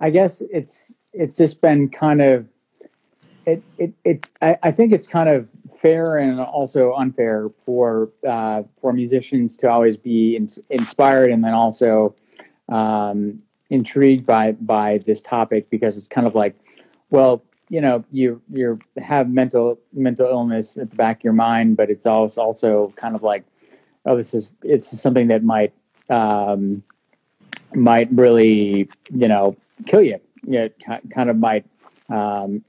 I 0.00 0.10
guess 0.10 0.42
it's 0.50 0.92
it's 1.12 1.34
just 1.34 1.60
been 1.60 1.88
kind 1.88 2.22
of 2.22 2.46
it, 3.46 3.62
it 3.78 3.92
it's 4.04 4.24
I, 4.42 4.56
I 4.62 4.70
think 4.70 4.92
it's 4.92 5.06
kind 5.06 5.28
of 5.28 5.48
fair 5.80 6.18
and 6.18 6.40
also 6.40 6.94
unfair 6.94 7.50
for 7.64 8.10
uh, 8.26 8.62
for 8.80 8.92
musicians 8.92 9.56
to 9.58 9.70
always 9.70 9.96
be 9.96 10.36
in, 10.36 10.48
inspired 10.68 11.30
and 11.30 11.44
then 11.44 11.54
also 11.54 12.14
um, 12.68 13.40
intrigued 13.68 14.26
by 14.26 14.52
by 14.52 14.98
this 14.98 15.20
topic 15.20 15.70
because 15.70 15.96
it's 15.96 16.08
kind 16.08 16.26
of 16.26 16.34
like 16.34 16.54
well 17.10 17.42
you 17.68 17.80
know 17.80 18.04
you 18.10 18.40
you 18.52 18.78
have 19.02 19.30
mental 19.30 19.78
mental 19.92 20.26
illness 20.26 20.76
at 20.76 20.90
the 20.90 20.96
back 20.96 21.18
of 21.18 21.24
your 21.24 21.32
mind 21.32 21.76
but 21.76 21.90
it's 21.90 22.06
also 22.06 22.40
also 22.40 22.92
kind 22.96 23.14
of 23.14 23.22
like 23.22 23.44
oh 24.06 24.16
this 24.16 24.34
is 24.34 24.52
it's 24.62 25.00
something 25.00 25.28
that 25.28 25.42
might 25.42 25.72
um, 26.10 26.82
might 27.74 28.08
really 28.12 28.88
you 29.12 29.28
know 29.28 29.56
kill 29.86 30.02
you 30.02 30.18
yeah 30.44 30.62
it 30.62 30.78
ki- 30.78 31.08
kind 31.14 31.30
of 31.30 31.36
might 31.36 31.64
um, 32.08 32.64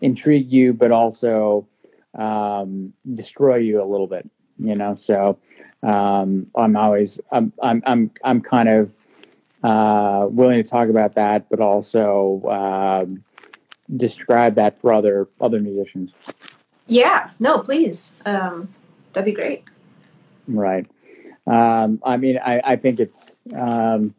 intrigue 0.00 0.50
you 0.50 0.72
but 0.72 0.90
also 0.90 1.66
um, 2.14 2.92
destroy 3.14 3.56
you 3.56 3.82
a 3.82 3.84
little 3.84 4.06
bit 4.06 4.28
you 4.58 4.74
know. 4.74 4.94
So 4.94 5.38
um, 5.82 6.46
I'm 6.54 6.76
always 6.76 7.20
I'm 7.30 7.52
I'm 7.62 7.82
I'm 7.86 8.10
I'm 8.24 8.40
kind 8.40 8.68
of 8.68 8.90
uh, 9.62 10.26
willing 10.28 10.62
to 10.62 10.68
talk 10.68 10.88
about 10.88 11.14
that, 11.14 11.48
but 11.48 11.60
also 11.60 12.42
um, 12.48 13.24
describe 13.94 14.54
that 14.56 14.80
for 14.80 14.92
other 14.92 15.28
other 15.40 15.60
musicians. 15.60 16.12
Yeah, 16.86 17.30
no, 17.38 17.58
please. 17.58 18.14
Um, 18.24 18.72
that'd 19.12 19.24
be 19.24 19.32
great. 19.32 19.64
Right. 20.46 20.86
Um, 21.46 22.00
I 22.04 22.16
mean, 22.16 22.38
I, 22.38 22.60
I 22.64 22.76
think 22.76 23.00
it's 23.00 23.36
um, 23.54 24.14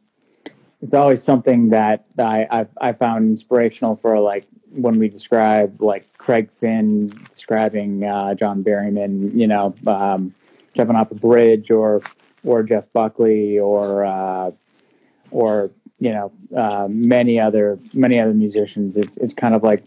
it's 0.81 0.93
always 0.93 1.23
something 1.23 1.69
that 1.69 2.05
I 2.17 2.47
I've, 2.49 2.69
I 2.79 2.93
found 2.93 3.25
inspirational 3.25 3.95
for 3.95 4.19
like 4.19 4.45
when 4.71 4.99
we 4.99 5.07
describe 5.07 5.81
like 5.81 6.11
Craig 6.17 6.51
Finn 6.51 7.09
describing 7.31 8.03
uh, 8.03 8.35
John 8.35 8.63
Berryman, 8.63 9.35
you 9.35 9.47
know, 9.47 9.73
um, 9.87 10.35
jumping 10.73 10.95
off 10.95 11.11
a 11.11 11.15
bridge, 11.15 11.71
or 11.71 12.01
or 12.43 12.63
Jeff 12.63 12.85
Buckley, 12.93 13.57
or 13.57 14.05
uh, 14.05 14.51
or 15.31 15.71
you 15.99 16.11
know, 16.11 16.31
uh, 16.55 16.87
many 16.89 17.39
other 17.39 17.79
many 17.93 18.19
other 18.19 18.33
musicians. 18.33 18.97
It's 18.97 19.17
it's 19.17 19.33
kind 19.33 19.55
of 19.55 19.63
like 19.63 19.83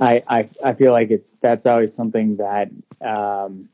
I 0.00 0.22
I, 0.28 0.48
I 0.64 0.72
feel 0.72 0.92
like 0.92 1.10
it's 1.10 1.36
that's 1.42 1.66
always 1.66 1.94
something 1.94 2.36
that 2.36 2.70
um, 3.06 3.68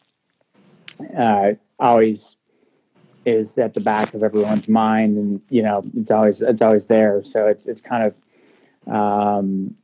uh, 1.17 1.53
always 1.79 2.35
is 3.25 3.59
at 3.59 3.75
the 3.75 3.81
back 3.81 4.15
of 4.15 4.23
everyone's 4.23 4.69
mind, 4.69 5.17
and 5.17 5.41
you 5.49 5.63
know 5.63 5.85
it's 5.97 6.11
always 6.11 6.41
it's 6.41 6.63
always 6.63 6.87
there. 6.87 7.23
So 7.25 7.47
it's 7.47 7.67
it's 7.67 7.81
kind 7.81 8.13
of 8.87 8.93
um, 8.93 9.77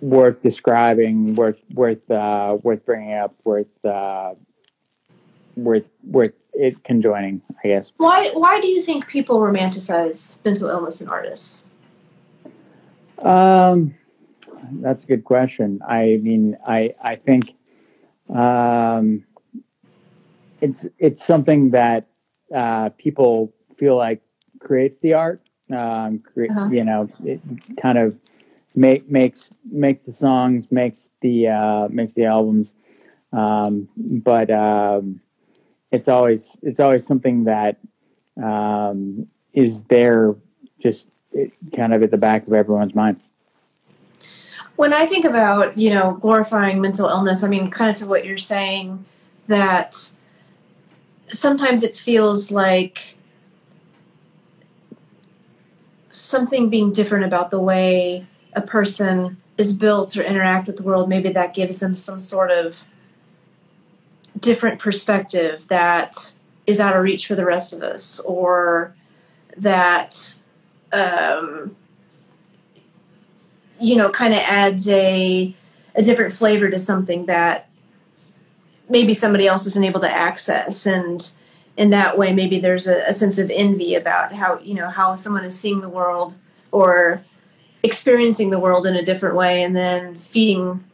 worth 0.00 0.42
describing, 0.42 1.34
worth 1.34 1.58
worth 1.72 2.10
uh, 2.10 2.58
worth 2.62 2.84
bringing 2.84 3.14
up, 3.14 3.34
worth 3.44 3.84
uh, 3.84 4.34
worth 5.56 5.86
worth 6.04 6.34
it 6.52 6.84
conjoining. 6.84 7.42
I 7.62 7.68
guess. 7.68 7.92
Why 7.96 8.30
why 8.34 8.60
do 8.60 8.68
you 8.68 8.82
think 8.82 9.06
people 9.06 9.40
romanticize 9.40 10.38
mental 10.44 10.68
illness 10.68 11.00
in 11.00 11.08
artists? 11.08 11.68
Um, 13.18 13.94
that's 14.72 15.04
a 15.04 15.06
good 15.06 15.24
question. 15.24 15.80
I 15.86 16.18
mean, 16.22 16.56
I 16.66 16.94
I 17.00 17.14
think 17.16 17.54
um, 18.28 19.24
it's 20.60 20.86
it's 20.98 21.24
something 21.24 21.70
that 21.70 22.06
uh, 22.54 22.90
people 22.90 23.52
feel 23.76 23.96
like 23.96 24.22
creates 24.60 24.98
the 25.00 25.14
art. 25.14 25.40
Um, 25.70 26.20
cre- 26.20 26.46
uh-huh. 26.50 26.70
You 26.70 26.84
know, 26.84 27.08
it 27.24 27.40
kind 27.80 27.98
of 27.98 28.16
make, 28.74 29.10
makes 29.10 29.50
makes 29.70 30.02
the 30.02 30.12
songs, 30.12 30.66
makes 30.70 31.10
the 31.20 31.48
uh, 31.48 31.88
makes 31.90 32.14
the 32.14 32.26
albums. 32.26 32.74
Um, 33.32 33.88
but 33.96 34.50
um, 34.50 35.20
it's 35.90 36.08
always 36.08 36.56
it's 36.62 36.80
always 36.80 37.06
something 37.06 37.44
that 37.44 37.78
um, 38.42 39.26
is 39.52 39.84
there, 39.84 40.34
just 40.80 41.08
kind 41.74 41.94
of 41.94 42.02
at 42.02 42.10
the 42.10 42.16
back 42.16 42.46
of 42.46 42.52
everyone's 42.52 42.94
mind. 42.94 43.20
When 44.76 44.92
I 44.92 45.06
think 45.06 45.24
about 45.24 45.78
you 45.78 45.90
know 45.90 46.18
glorifying 46.20 46.80
mental 46.80 47.08
illness, 47.08 47.42
I 47.42 47.48
mean, 47.48 47.70
kind 47.70 47.90
of 47.90 47.96
to 47.96 48.06
what 48.06 48.24
you're 48.24 48.38
saying 48.38 49.04
that 49.46 50.10
sometimes 51.38 51.82
it 51.82 51.96
feels 51.96 52.50
like 52.50 53.16
something 56.10 56.70
being 56.70 56.92
different 56.92 57.24
about 57.24 57.50
the 57.50 57.60
way 57.60 58.26
a 58.54 58.62
person 58.62 59.36
is 59.58 59.72
built 59.72 60.16
or 60.16 60.22
interact 60.22 60.66
with 60.66 60.76
the 60.76 60.82
world. 60.82 61.08
Maybe 61.08 61.30
that 61.30 61.54
gives 61.54 61.80
them 61.80 61.94
some 61.94 62.20
sort 62.20 62.50
of 62.50 62.84
different 64.38 64.78
perspective 64.78 65.68
that 65.68 66.34
is 66.66 66.80
out 66.80 66.96
of 66.96 67.02
reach 67.02 67.26
for 67.26 67.34
the 67.34 67.44
rest 67.44 67.72
of 67.72 67.82
us 67.82 68.20
or 68.20 68.94
that 69.56 70.36
um, 70.92 71.76
you 73.80 73.96
know 73.96 74.08
kind 74.08 74.34
of 74.34 74.40
adds 74.40 74.88
a 74.88 75.54
a 75.94 76.02
different 76.02 76.32
flavor 76.32 76.68
to 76.70 76.78
something 76.78 77.26
that 77.26 77.68
maybe 78.88 79.14
somebody 79.14 79.46
else 79.46 79.66
isn't 79.66 79.84
able 79.84 80.00
to 80.00 80.10
access 80.10 80.86
and 80.86 81.32
in 81.76 81.90
that 81.90 82.16
way 82.16 82.32
maybe 82.32 82.58
there's 82.58 82.86
a, 82.86 82.98
a, 83.06 83.12
sense 83.12 83.38
of 83.38 83.50
envy 83.50 83.94
about 83.94 84.32
how 84.32 84.58
you 84.60 84.74
know 84.74 84.90
how 84.90 85.14
someone 85.14 85.44
is 85.44 85.58
seeing 85.58 85.80
the 85.80 85.88
world 85.88 86.38
or 86.70 87.24
experiencing 87.82 88.50
the 88.50 88.58
world 88.58 88.86
in 88.86 88.94
a 88.94 89.04
different 89.04 89.34
way 89.34 89.62
and 89.62 89.74
then 89.74 90.14
feeding 90.16 90.84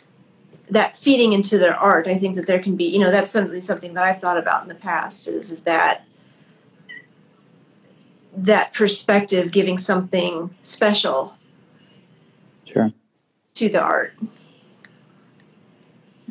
that 0.69 0.97
feeding 0.97 1.33
into 1.33 1.59
their 1.59 1.75
art 1.75 2.07
i 2.07 2.17
think 2.17 2.37
that 2.37 2.47
there 2.47 2.61
can 2.61 2.77
be 2.77 2.85
you 2.85 2.99
know 2.99 3.11
that's 3.11 3.31
something 3.31 3.61
something 3.61 3.95
that 3.95 4.05
i've 4.05 4.21
thought 4.21 4.39
about 4.39 4.63
in 4.63 4.69
the 4.69 4.75
past 4.75 5.29
is 5.29 5.51
is 5.51 5.65
that 5.65 6.05
that 8.33 8.73
perspective 8.73 9.51
giving 9.51 9.77
something 9.77 10.55
special 10.63 11.37
sure. 12.65 12.93
to 13.55 13.69
the 13.69 13.81
art. 13.81 14.15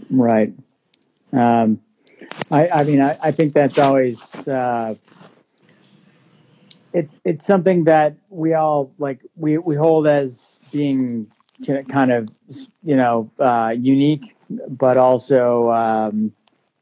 Right 0.09 0.53
um, 1.33 1.79
I, 2.51 2.67
I, 2.69 2.83
mean, 2.83 3.01
I, 3.01 3.17
I, 3.21 3.31
think 3.31 3.53
that's 3.53 3.77
always 3.77 4.35
uh, 4.47 4.95
it's 6.93 7.17
it's 7.23 7.45
something 7.45 7.83
that 7.85 8.15
we 8.29 8.53
all 8.53 8.91
like 8.97 9.21
we, 9.35 9.57
we 9.57 9.75
hold 9.75 10.07
as 10.07 10.59
being 10.71 11.31
kind 11.89 12.11
of 12.11 12.29
you 12.83 12.95
know 12.95 13.31
uh, 13.39 13.73
unique, 13.77 14.35
but 14.49 14.97
also 14.97 15.69
um, 15.71 16.33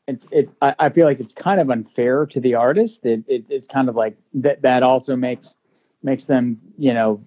it's 0.08 0.25
it's 0.32 0.54
I, 0.62 0.75
I, 0.80 0.89
feel 0.89 1.06
like 1.06 1.20
it's 1.20 1.34
kind 1.34 1.60
of 1.60 1.70
unfair 1.70 2.25
to 2.27 2.39
the 2.39 2.56
artist. 2.56 3.06
It, 3.06 3.24
it, 3.27 3.50
it's 3.50 3.68
kind 3.68 3.89
of 3.89 3.96
like 3.96 4.18
that 4.36 4.62
that 4.62 4.84
also 4.84 5.16
makes 5.16 5.56
makes 6.04 6.25
them 6.25 6.60
you 6.77 6.94
know 6.94 7.24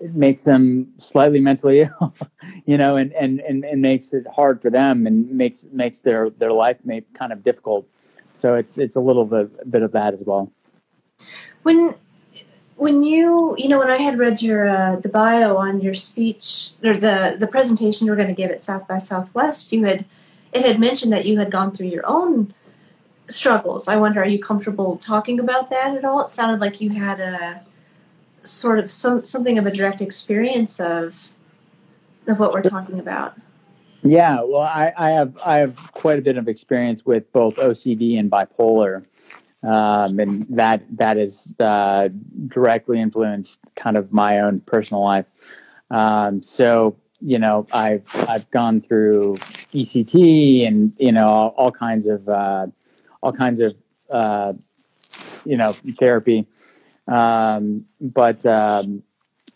it 0.00 0.14
makes 0.14 0.44
them 0.44 0.92
slightly 0.98 1.40
mentally 1.40 1.80
ill, 2.00 2.14
you 2.66 2.76
know, 2.76 2.96
and, 2.96 3.12
and, 3.12 3.40
and, 3.40 3.64
and 3.64 3.80
makes 3.80 4.12
it 4.12 4.26
hard 4.34 4.60
for 4.60 4.70
them 4.70 5.06
and 5.06 5.30
makes 5.30 5.64
makes 5.72 6.00
their, 6.00 6.30
their 6.30 6.52
life 6.52 6.76
maybe 6.84 7.06
kind 7.14 7.32
of 7.32 7.42
difficult. 7.42 7.86
So 8.34 8.54
it's 8.54 8.76
it's 8.76 8.96
a 8.96 9.00
little 9.00 9.24
bit, 9.24 9.70
bit 9.70 9.82
of 9.82 9.92
that 9.92 10.14
as 10.14 10.20
well. 10.20 10.52
When 11.62 11.94
when 12.76 13.02
you 13.02 13.54
you 13.56 13.68
know 13.68 13.78
when 13.78 13.90
I 13.90 13.96
had 13.96 14.18
read 14.18 14.42
your 14.42 14.68
uh, 14.68 14.96
the 14.96 15.08
bio 15.08 15.56
on 15.56 15.80
your 15.80 15.94
speech 15.94 16.72
or 16.84 16.94
the 16.94 17.36
the 17.38 17.46
presentation 17.46 18.06
you 18.06 18.12
were 18.12 18.16
going 18.16 18.28
to 18.28 18.34
give 18.34 18.50
at 18.50 18.60
South 18.60 18.86
by 18.86 18.98
Southwest, 18.98 19.72
you 19.72 19.84
had 19.84 20.04
it 20.52 20.64
had 20.64 20.78
mentioned 20.78 21.12
that 21.12 21.24
you 21.24 21.38
had 21.38 21.50
gone 21.50 21.72
through 21.72 21.88
your 21.88 22.06
own 22.06 22.52
struggles. 23.28 23.88
I 23.88 23.96
wonder, 23.96 24.22
are 24.22 24.28
you 24.28 24.38
comfortable 24.38 24.96
talking 24.98 25.40
about 25.40 25.70
that 25.70 25.96
at 25.96 26.04
all? 26.04 26.20
It 26.20 26.28
sounded 26.28 26.60
like 26.60 26.80
you 26.80 26.90
had 26.90 27.20
a 27.20 27.62
sort 28.46 28.78
of 28.78 28.90
some 28.90 29.24
something 29.24 29.58
of 29.58 29.66
a 29.66 29.70
direct 29.70 30.00
experience 30.00 30.80
of 30.80 31.32
of 32.26 32.38
what 32.38 32.52
we're 32.52 32.62
talking 32.62 32.98
about. 32.98 33.34
Yeah, 34.02 34.42
well, 34.42 34.62
I, 34.62 34.92
I 34.96 35.10
have 35.10 35.36
I 35.44 35.56
have 35.58 35.76
quite 35.92 36.18
a 36.18 36.22
bit 36.22 36.38
of 36.38 36.48
experience 36.48 37.04
with 37.04 37.30
both 37.32 37.56
OCD 37.56 38.18
and 38.18 38.30
bipolar, 38.30 39.04
um, 39.62 40.18
and 40.20 40.46
that 40.50 40.84
that 40.96 41.18
is 41.18 41.48
uh, 41.58 42.08
directly 42.46 43.00
influenced 43.00 43.60
kind 43.74 43.96
of 43.96 44.12
my 44.12 44.40
own 44.40 44.60
personal 44.60 45.02
life. 45.02 45.26
Um, 45.90 46.42
so 46.42 46.96
you 47.20 47.38
know, 47.38 47.66
I've 47.72 48.04
I've 48.28 48.50
gone 48.50 48.80
through 48.80 49.36
ECT 49.72 50.66
and 50.66 50.92
you 50.98 51.12
know 51.12 51.26
all, 51.26 51.48
all 51.56 51.72
kinds 51.72 52.06
of 52.06 52.28
uh, 52.28 52.66
all 53.22 53.32
kinds 53.32 53.60
of 53.60 53.74
uh, 54.10 54.52
you 55.44 55.56
know 55.56 55.72
therapy 55.98 56.46
um, 57.08 57.84
but 58.00 58.44
um, 58.46 59.02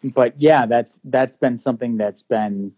but 0.03 0.35
yeah, 0.41 0.67
that's 0.67 1.01
that's 1.05 1.37
been 1.37 1.59
something 1.59 1.97
that's 1.97 2.23
been 2.23 2.73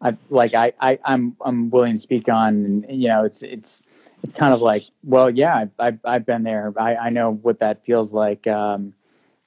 I, 0.00 0.16
like 0.30 0.54
I, 0.54 0.72
I 0.80 0.98
I'm 1.04 1.36
I'm 1.44 1.70
willing 1.70 1.94
to 1.94 2.00
speak 2.00 2.28
on. 2.28 2.64
And, 2.64 3.02
you 3.02 3.08
know, 3.08 3.24
it's 3.24 3.42
it's 3.42 3.82
it's 4.22 4.32
kind 4.32 4.52
of 4.52 4.60
like 4.60 4.84
well, 5.04 5.30
yeah, 5.30 5.56
I've 5.56 5.70
I've, 5.78 5.98
I've 6.04 6.26
been 6.26 6.42
there. 6.42 6.72
I, 6.76 6.96
I 6.96 7.08
know 7.10 7.32
what 7.32 7.58
that 7.58 7.84
feels 7.84 8.12
like. 8.12 8.46
Um, 8.46 8.94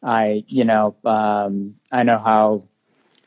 I 0.04 0.44
you 0.48 0.64
know 0.64 0.96
um, 1.06 1.76
I 1.92 2.04
know 2.04 2.18
how 2.18 2.64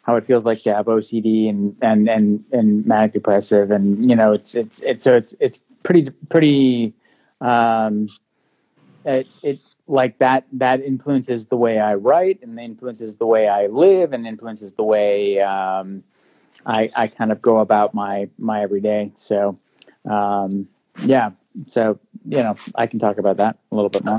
how 0.02 0.16
it 0.16 0.26
feels 0.26 0.44
like 0.44 0.62
to 0.64 0.74
have 0.74 0.86
OCD 0.86 1.48
and 1.48 1.76
and 1.80 2.08
and 2.08 2.44
and 2.52 2.86
manic 2.86 3.12
depressive, 3.12 3.70
and 3.70 4.08
you 4.08 4.16
know 4.16 4.32
it's 4.32 4.54
it's 4.54 4.80
it's 4.80 5.02
so 5.02 5.14
it's 5.14 5.34
it's 5.40 5.62
pretty 5.82 6.10
pretty 6.28 6.94
um, 7.40 8.08
it, 9.04 9.26
it 9.42 9.60
like 9.86 10.18
that 10.18 10.46
that 10.52 10.80
influences 10.80 11.46
the 11.46 11.56
way 11.56 11.78
I 11.78 11.94
write 11.94 12.40
and 12.42 12.58
influences 12.58 13.16
the 13.16 13.26
way 13.26 13.48
I 13.48 13.66
live 13.66 14.12
and 14.12 14.26
influences 14.26 14.72
the 14.72 14.82
way 14.82 15.40
um, 15.40 16.02
I, 16.64 16.90
I 16.96 17.06
kind 17.08 17.30
of 17.30 17.42
go 17.42 17.58
about 17.58 17.94
my 17.94 18.28
my 18.38 18.62
everyday. 18.62 19.12
So 19.14 19.58
um, 20.08 20.68
yeah, 21.04 21.32
so 21.66 21.98
you 22.26 22.38
know 22.38 22.56
I 22.74 22.86
can 22.86 22.98
talk 22.98 23.18
about 23.18 23.36
that 23.36 23.58
a 23.70 23.74
little 23.74 23.90
bit 23.90 24.04
more. 24.04 24.18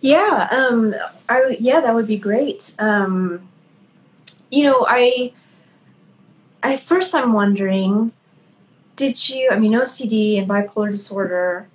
Yeah, 0.00 0.48
um, 0.50 0.94
I 1.28 1.56
yeah 1.60 1.80
that 1.80 1.94
would 1.94 2.08
be 2.08 2.18
great. 2.18 2.74
Um, 2.78 3.48
you 4.50 4.64
know 4.64 4.84
I 4.88 5.32
I 6.62 6.76
first 6.76 7.14
I'm 7.14 7.32
wondering, 7.32 8.12
did 8.96 9.28
you? 9.28 9.48
I 9.52 9.58
mean 9.58 9.72
OCD 9.72 10.38
and 10.38 10.48
bipolar 10.48 10.90
disorder 10.90 11.68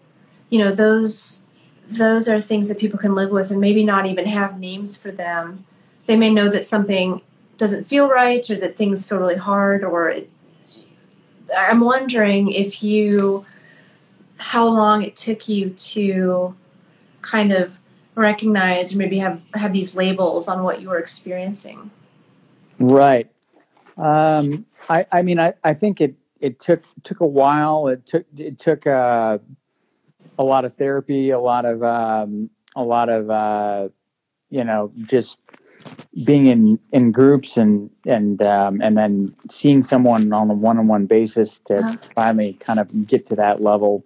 you 0.50 0.60
know 0.60 0.72
those 0.72 1.44
those 1.90 2.28
are 2.28 2.42
things 2.42 2.70
that 2.70 2.78
people 2.78 3.00
can 3.00 3.16
live 3.16 3.30
with 3.30 3.52
and 3.52 3.60
maybe 3.60 3.84
not 3.84 4.06
even 4.06 4.26
have 4.28 4.60
names 4.60 4.98
for 4.98 5.12
them. 5.12 5.66
They 6.06 6.16
may 6.16 6.32
know 6.32 6.48
that 6.50 6.66
something 6.66 7.22
doesn't 7.58 7.86
feel 7.86 8.08
right 8.08 8.50
or 8.50 8.56
that 8.56 8.78
things 8.78 9.08
feel 9.08 9.18
really 9.18 9.36
hard 9.36 9.84
or 9.84 10.10
it, 10.10 10.30
i'm 11.58 11.82
wondering 11.82 12.50
if 12.50 12.82
you 12.82 13.46
how 14.38 14.66
long 14.66 15.04
it 15.04 15.16
took 15.18 15.50
you 15.50 15.72
to 15.72 16.56
kind 17.22 17.52
of 17.52 17.78
recognize 18.16 18.94
or 18.94 18.98
maybe 18.98 19.20
have 19.20 19.42
have 19.54 19.74
these 19.74 19.96
labels 19.96 20.48
on 20.48 20.64
what 20.64 20.82
you 20.82 20.90
were 20.90 21.00
experiencing. 21.00 21.92
Right. 22.78 23.30
Um, 23.98 24.66
I, 24.90 25.06
I 25.12 25.22
mean 25.22 25.40
I, 25.40 25.54
I 25.64 25.74
think 25.74 26.02
it 26.02 26.16
it 26.40 26.60
took 26.60 26.84
took 27.04 27.20
a 27.20 27.28
while. 27.28 27.88
It 27.88 28.06
took 28.06 28.26
it 28.38 28.60
took 28.60 28.88
uh, 28.88 29.40
a 30.40 30.44
lot 30.44 30.66
of 30.66 30.76
therapy, 30.78 31.30
a 31.30 31.40
lot 31.40 31.66
of 31.66 31.84
um, 31.84 32.50
a 32.76 32.82
lot 32.82 33.10
of 33.10 33.30
uh, 33.30 33.90
you 34.50 34.64
know 34.64 34.92
just 35.06 35.38
being 36.24 36.48
in 36.48 36.80
in 36.92 37.12
groups 37.12 37.58
and 37.58 37.90
and 38.06 38.42
um, 38.42 38.82
and 38.82 38.98
then 38.98 39.36
seeing 39.52 39.84
someone 39.84 40.32
on 40.34 40.50
a 40.50 40.54
one 40.54 40.80
on 40.80 40.88
one 40.88 41.06
basis 41.06 41.60
to 41.66 41.76
uh-huh. 41.76 41.98
finally 42.16 42.54
kind 42.54 42.80
of 42.80 43.08
get 43.08 43.28
to 43.28 43.36
that 43.36 43.62
level. 43.62 44.04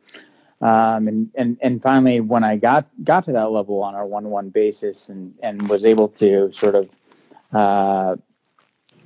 Um, 0.60 1.08
and, 1.08 1.30
and 1.36 1.58
and 1.62 1.82
finally, 1.82 2.20
when 2.20 2.44
I 2.44 2.58
got 2.58 2.88
got 3.04 3.26
to 3.26 3.32
that 3.34 3.52
level 3.52 3.84
on 3.84 3.96
a 3.96 4.06
one 4.06 4.26
on 4.26 4.32
one 4.32 4.50
basis, 4.50 5.10
and 5.10 5.36
and 5.44 5.70
was 5.70 5.86
able 5.86 6.08
to 6.10 6.52
sort 6.54 6.76
of, 6.76 6.90
uh, 7.52 8.16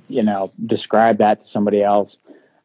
you 0.08 0.22
know, 0.22 0.52
describe 0.64 1.18
that 1.18 1.40
to 1.40 1.46
somebody 1.46 1.82
else, 1.82 2.18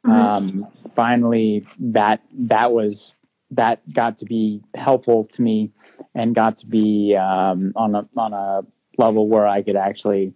mm-hmm. 0.05 0.11
um, 0.11 0.67
finally 0.95 1.65
that 1.79 2.21
that 2.33 2.71
was 2.71 3.13
that 3.55 3.81
got 3.93 4.17
to 4.19 4.25
be 4.25 4.61
helpful 4.75 5.25
to 5.33 5.41
me 5.41 5.71
and 6.15 6.35
got 6.35 6.57
to 6.57 6.65
be 6.65 7.15
um, 7.15 7.73
on 7.75 7.95
a 7.95 8.07
on 8.17 8.33
a 8.33 8.61
level 8.97 9.27
where 9.27 9.47
I 9.47 9.61
could 9.61 9.75
actually 9.75 10.33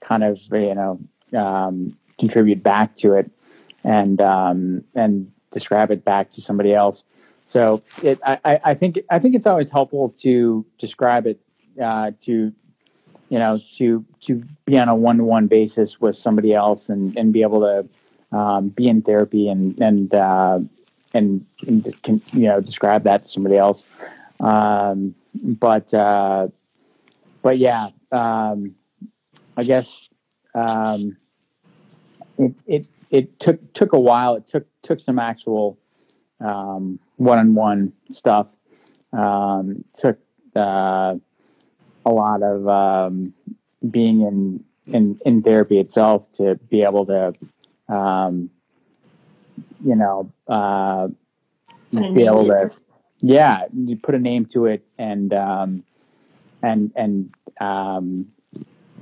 kind 0.00 0.24
of 0.24 0.38
you 0.50 0.74
know 0.74 1.00
um, 1.38 1.96
contribute 2.18 2.62
back 2.62 2.94
to 2.96 3.14
it 3.14 3.30
and 3.84 4.20
um, 4.20 4.84
and 4.94 5.30
describe 5.50 5.90
it 5.90 6.04
back 6.04 6.32
to 6.32 6.40
somebody 6.40 6.74
else. 6.74 7.04
So 7.46 7.82
it 8.02 8.18
I, 8.24 8.60
I 8.64 8.74
think 8.74 9.00
I 9.10 9.18
think 9.18 9.34
it's 9.34 9.46
always 9.46 9.70
helpful 9.70 10.14
to 10.20 10.64
describe 10.78 11.26
it 11.26 11.40
uh, 11.82 12.12
to 12.22 12.52
you 13.28 13.38
know 13.38 13.60
to 13.72 14.04
to 14.22 14.42
be 14.64 14.78
on 14.78 14.88
a 14.88 14.94
one 14.94 15.18
to 15.18 15.24
one 15.24 15.46
basis 15.46 16.00
with 16.00 16.16
somebody 16.16 16.54
else 16.54 16.88
and 16.88 17.16
and 17.16 17.32
be 17.32 17.42
able 17.42 17.60
to 17.60 18.36
um, 18.36 18.68
be 18.68 18.88
in 18.88 19.02
therapy 19.02 19.48
and 19.48 19.78
and 19.80 20.14
uh, 20.14 20.60
and, 21.14 21.44
and 21.66 21.94
can, 22.02 22.22
you 22.32 22.48
know 22.48 22.60
describe 22.60 23.04
that 23.04 23.24
to 23.24 23.28
somebody 23.28 23.56
else. 23.56 23.84
Um, 24.40 25.14
but 25.34 25.92
uh, 25.94 26.48
but 27.42 27.58
yeah, 27.58 27.88
um, 28.10 28.74
I 29.56 29.64
guess 29.64 29.98
um, 30.54 31.16
it, 32.38 32.54
it 32.66 32.86
it 33.10 33.40
took 33.40 33.72
took 33.72 33.92
a 33.92 34.00
while. 34.00 34.36
It 34.36 34.46
took 34.46 34.66
took 34.82 35.00
some 35.00 35.18
actual 35.18 35.78
one 37.22 37.38
on 37.38 37.54
one 37.54 37.92
stuff. 38.10 38.48
Um, 39.12 39.84
took 39.94 40.18
uh, 40.56 41.14
a 42.04 42.10
lot 42.10 42.42
of 42.42 42.68
um, 42.68 43.34
being 43.90 44.22
in, 44.22 44.64
in 44.92 45.20
in 45.24 45.42
therapy 45.42 45.78
itself 45.78 46.30
to 46.32 46.56
be 46.68 46.82
able 46.82 47.06
to 47.06 47.34
um, 47.94 48.50
you 49.84 49.96
know, 49.96 50.30
uh, 50.48 51.08
be 51.90 52.24
able 52.24 52.46
to, 52.46 52.70
yeah, 53.20 53.64
you 53.72 53.96
put 53.96 54.14
a 54.14 54.18
name 54.18 54.46
to 54.46 54.66
it 54.66 54.84
and 54.98 55.32
um, 55.32 55.84
and 56.62 56.92
and 56.96 57.32
um, 57.60 58.32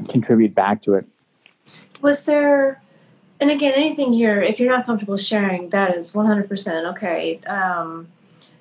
contribute 0.09 0.55
back 0.55 0.83
to 0.83 0.95
it. 0.95 1.07
Was 2.01 2.25
there, 2.25 2.83
and 3.41 3.51
again, 3.51 3.73
anything 3.77 4.13
here, 4.13 4.41
if 4.41 4.59
you're 4.59 4.71
not 4.71 4.87
comfortable 4.87 5.17
sharing, 5.17 5.69
that 5.71 5.95
is 5.97 6.13
100% 6.13 6.91
okay. 6.93 7.41
Um, 7.47 8.09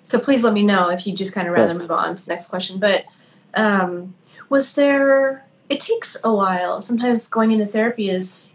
so 0.03 0.19
please 0.19 0.43
let 0.43 0.53
me 0.53 0.63
know 0.63 0.89
if 0.89 1.07
you 1.07 1.15
just 1.15 1.33
kind 1.33 1.47
of 1.47 1.53
rather 1.53 1.73
move 1.73 1.91
on 1.91 2.15
to 2.15 2.25
the 2.25 2.29
next 2.29 2.47
question. 2.47 2.79
But 2.79 3.05
um, 3.53 4.15
was 4.49 4.73
there? 4.73 5.45
It 5.69 5.79
takes 5.79 6.17
a 6.23 6.33
while. 6.33 6.81
Sometimes 6.81 7.27
going 7.27 7.51
into 7.51 7.65
therapy 7.65 8.09
is 8.09 8.51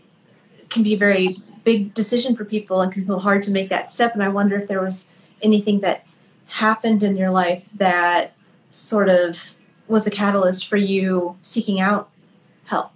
can 0.69 0.83
be 0.83 0.97
very 0.97 1.41
big 1.65 1.95
decision 1.95 2.37
for 2.37 2.45
people 2.45 2.81
and 2.81 2.93
can 2.93 3.07
feel 3.07 3.21
hard 3.21 3.43
to 3.45 3.51
make 3.51 3.69
that 3.71 3.91
step. 3.91 4.15
And 4.15 4.23
I 4.23 4.29
wonder 4.29 4.57
if 4.57 4.69
there 4.69 4.83
was 4.83 5.11
anything 5.43 5.81
that 5.81 6.07
happened 6.47 7.03
in 7.03 7.17
your 7.17 7.31
life 7.31 7.65
that 7.75 8.37
sort 8.71 9.09
of 9.09 9.55
was 9.89 10.07
a 10.07 10.11
catalyst 10.11 10.69
for 10.69 10.77
you 10.77 11.37
seeking 11.43 11.81
out 11.81 12.11
help. 12.67 12.93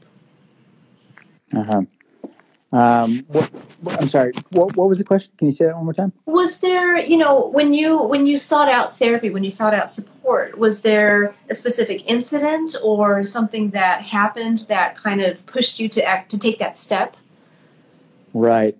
Uh 1.54 1.64
huh. 1.64 1.82
Um, 2.70 3.20
what, 3.28 3.50
I'm 3.98 4.08
sorry. 4.10 4.32
What, 4.50 4.76
what 4.76 4.90
was 4.90 4.98
the 4.98 5.04
question? 5.04 5.32
Can 5.38 5.46
you 5.46 5.54
say 5.54 5.64
that 5.64 5.76
one 5.76 5.84
more 5.84 5.94
time? 5.94 6.12
Was 6.26 6.60
there, 6.60 6.98
you 6.98 7.16
know, 7.16 7.46
when 7.48 7.72
you 7.72 8.02
when 8.02 8.26
you 8.26 8.36
sought 8.36 8.68
out 8.68 8.98
therapy, 8.98 9.30
when 9.30 9.42
you 9.42 9.50
sought 9.50 9.72
out 9.72 9.90
support, 9.90 10.58
was 10.58 10.82
there 10.82 11.34
a 11.48 11.54
specific 11.54 12.02
incident 12.06 12.76
or 12.82 13.24
something 13.24 13.70
that 13.70 14.02
happened 14.02 14.66
that 14.68 14.96
kind 14.96 15.22
of 15.22 15.44
pushed 15.46 15.80
you 15.80 15.88
to 15.88 16.04
act 16.04 16.30
to 16.32 16.38
take 16.38 16.58
that 16.58 16.76
step? 16.76 17.16
Right. 18.34 18.76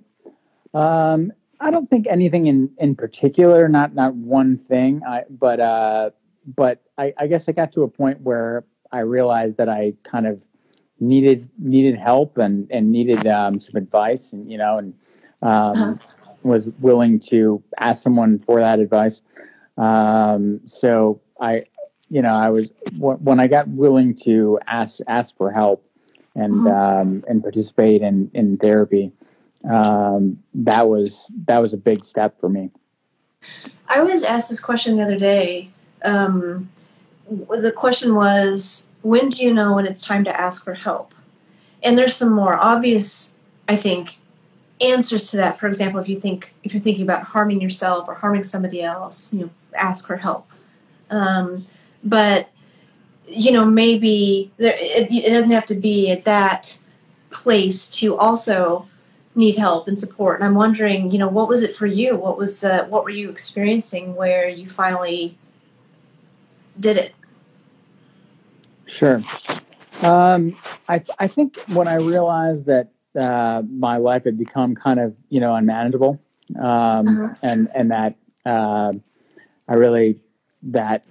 Um, 0.75 1.33
I 1.61 1.71
don't 1.71 1.89
think 1.91 2.07
anything 2.09 2.47
in, 2.47 2.71
in 2.79 2.95
particular, 2.95 3.69
not 3.69 3.95
not 3.95 4.15
one 4.15 4.59
thing. 4.59 5.03
I, 5.07 5.25
but 5.29 5.61
uh, 5.61 6.11
but 6.57 6.83
I, 6.97 7.13
I 7.19 7.27
guess 7.27 7.49
I 7.49 7.53
got 7.53 7.73
to 7.73 7.83
a 7.83 7.89
point 7.89 8.21
where 8.21 8.65
I 8.93 9.01
realized 9.01 9.57
that 9.57 9.69
I 9.69 9.95
kind 10.05 10.27
of 10.27 10.43
needed 11.01 11.49
needed 11.59 11.99
help 11.99 12.39
and 12.39 12.71
and 12.71 12.93
needed 12.93 13.27
um, 13.27 13.61
some 13.61 13.77
advice, 13.77 14.33
and 14.33 14.51
you 14.51 14.59
know, 14.59 14.79
and 14.79 14.95
um, 15.43 15.51
uh-huh. 15.51 15.95
was 16.43 16.69
willing 16.81 17.19
to 17.31 17.63
ask 17.79 18.03
someone 18.03 18.39
for 18.39 18.61
that 18.61 18.79
advice. 18.79 19.21
Um, 19.77 20.61
so 20.67 21.21
I, 21.41 21.65
you 22.09 22.23
know, 22.23 22.35
I 22.35 22.51
was 22.51 22.69
when 22.97 23.41
I 23.41 23.49
got 23.49 23.69
willing 23.69 24.15
to 24.25 24.61
ask 24.67 25.01
ask 25.09 25.37
for 25.37 25.51
help 25.51 25.85
and 26.37 26.69
uh-huh. 26.69 27.01
um, 27.01 27.25
and 27.27 27.43
participate 27.43 28.03
in 28.03 28.31
in 28.33 28.59
therapy 28.59 29.13
um, 29.65 30.43
that 30.55 30.89
was 30.89 31.25
that 31.47 31.59
was 31.59 31.73
a 31.73 31.77
big 31.77 32.05
step 32.05 32.39
for 32.41 32.49
me. 32.49 32.71
I 33.89 34.03
was 34.03 34.23
asked 34.23 34.51
this 34.51 34.61
question 34.61 34.97
the 34.97 35.03
other 35.03 35.19
day. 35.19 35.71
Um, 36.05 36.71
the 37.29 37.73
question 37.73 38.15
was, 38.15 38.89
when 39.03 39.29
do 39.29 39.45
you 39.45 39.53
know 39.53 39.75
when 39.75 39.87
it's 39.87 40.05
time 40.05 40.25
to 40.25 40.41
ask 40.41 40.65
for 40.65 40.75
help? 40.75 41.15
And 41.83 41.97
there's 41.97 42.17
some 42.17 42.33
more 42.33 42.57
obvious, 42.57 43.35
I 43.69 43.77
think, 43.77 44.19
answers 44.81 45.31
to 45.31 45.37
that. 45.39 45.59
For 45.59 45.67
example, 45.67 46.01
if 46.01 46.09
you 46.09 46.19
think 46.19 46.55
if 46.65 46.73
you're 46.73 46.83
thinking 46.83 47.05
about 47.05 47.25
harming 47.25 47.61
yourself 47.61 48.09
or 48.09 48.15
harming 48.15 48.45
somebody 48.45 48.83
else, 48.83 49.33
you 49.33 49.41
know, 49.41 49.51
ask 49.75 50.07
for 50.07 50.17
help. 50.17 50.51
Um, 51.11 51.67
but 52.03 52.49
you 53.27 53.53
know, 53.53 53.65
maybe 53.65 54.51
there, 54.57 54.77
it, 54.79 55.13
it 55.13 55.31
doesn't 55.31 55.53
have 55.53 55.67
to 55.67 55.75
be 55.75 56.11
at 56.11 56.25
that 56.25 56.79
place 57.31 57.89
to 57.89 58.17
also 58.17 58.89
need 59.39 59.57
help 59.57 59.89
and 59.89 59.99
support. 59.99 60.41
And 60.41 60.45
I'm 60.45 60.55
wondering, 60.55 61.11
you 61.13 61.19
know, 61.19 61.29
what 61.29 61.49
was 61.49 61.63
it 61.63 61.75
for 61.75 61.87
you? 61.87 62.17
What 62.17 62.37
was 62.37 62.65
uh, 62.65 62.85
what 62.89 63.05
were 63.05 63.11
you 63.11 63.31
experiencing 63.31 64.15
where 64.15 64.49
you 64.49 64.69
finally 64.69 65.39
did 66.79 66.99
it? 66.99 67.15
Sure. 68.87 69.23
Um, 70.03 70.57
I 70.89 71.03
I 71.19 71.29
think 71.29 71.57
when 71.69 71.89
I 71.89 71.95
realized 71.95 72.67
that 72.67 72.89
uh, 73.19 73.63
my 73.71 73.97
life 73.97 74.25
had 74.25 74.37
become 74.37 74.75
kind 74.75 75.01
of 75.01 75.15
you 75.31 75.41
know 75.41 75.55
unmanageable, 75.55 76.21
um, 76.57 77.09
uh-huh. 77.09 77.35
and 77.43 77.69
and 77.75 77.91
that 77.93 78.17
uh, 78.45 78.93
I 79.69 79.75
really 79.75 80.21
that 80.65 81.07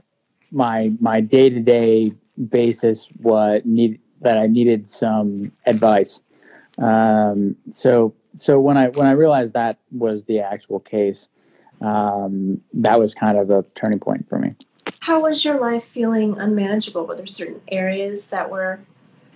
my 0.51 0.91
my 0.99 1.21
day 1.21 1.49
to 1.49 1.59
day 1.61 2.13
basis 2.49 3.07
what 3.21 3.65
need 3.65 3.99
that 4.21 4.37
I 4.37 4.47
needed 4.47 4.89
some 4.89 5.51
advice. 5.65 6.19
Um, 6.77 7.55
so 7.73 8.13
so 8.35 8.59
when 8.59 8.77
I 8.77 8.89
when 8.89 9.07
I 9.07 9.11
realized 9.11 9.53
that 9.53 9.79
was 9.91 10.23
the 10.25 10.39
actual 10.39 10.79
case, 10.79 11.27
um, 11.81 12.61
that 12.73 12.99
was 12.99 13.13
kind 13.13 13.37
of 13.37 13.49
a 13.49 13.63
turning 13.75 13.99
point 13.99 14.27
for 14.29 14.39
me. 14.39 14.53
How 15.01 15.21
was 15.21 15.43
your 15.43 15.59
life 15.59 15.83
feeling 15.83 16.37
unmanageable? 16.37 17.05
Were 17.05 17.15
there 17.15 17.27
certain 17.27 17.61
areas 17.71 18.29
that 18.29 18.49
were? 18.49 18.79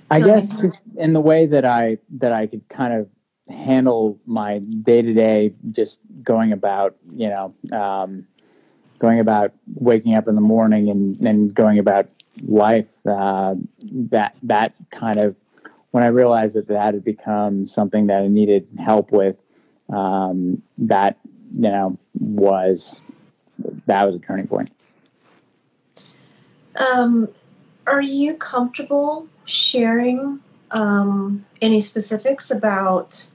I 0.09 0.19
guess 0.19 0.47
just 0.49 0.81
in 0.97 1.13
the 1.13 1.21
way 1.21 1.45
that 1.45 1.65
I 1.65 1.97
that 2.17 2.33
I 2.33 2.47
could 2.47 2.67
kind 2.69 2.93
of 2.93 3.09
handle 3.49 4.19
my 4.25 4.59
day 4.59 5.01
to 5.01 5.13
day, 5.13 5.53
just 5.71 5.99
going 6.23 6.51
about 6.51 6.95
you 7.09 7.29
know, 7.29 7.55
um, 7.71 8.27
going 8.99 9.19
about 9.19 9.53
waking 9.75 10.15
up 10.15 10.27
in 10.27 10.35
the 10.35 10.41
morning 10.41 10.89
and 10.89 11.19
and 11.21 11.53
going 11.53 11.79
about 11.79 12.07
life. 12.43 12.87
Uh, 13.05 13.55
that 13.81 14.35
that 14.43 14.73
kind 14.91 15.19
of 15.19 15.35
when 15.91 16.03
I 16.03 16.07
realized 16.07 16.55
that 16.55 16.67
that 16.67 16.93
had 16.93 17.03
become 17.03 17.67
something 17.67 18.07
that 18.07 18.23
I 18.23 18.27
needed 18.27 18.67
help 18.79 19.11
with, 19.11 19.35
um, 19.89 20.61
that 20.77 21.17
you 21.51 21.61
know 21.61 21.97
was 22.19 22.99
that 23.85 24.05
was 24.05 24.15
a 24.15 24.19
turning 24.19 24.47
point. 24.47 24.71
Um, 26.75 27.27
are 27.85 28.01
you 28.01 28.35
comfortable 28.35 29.27
sharing 29.45 30.39
um, 30.71 31.45
any 31.61 31.81
specifics 31.81 32.49
about 32.49 33.29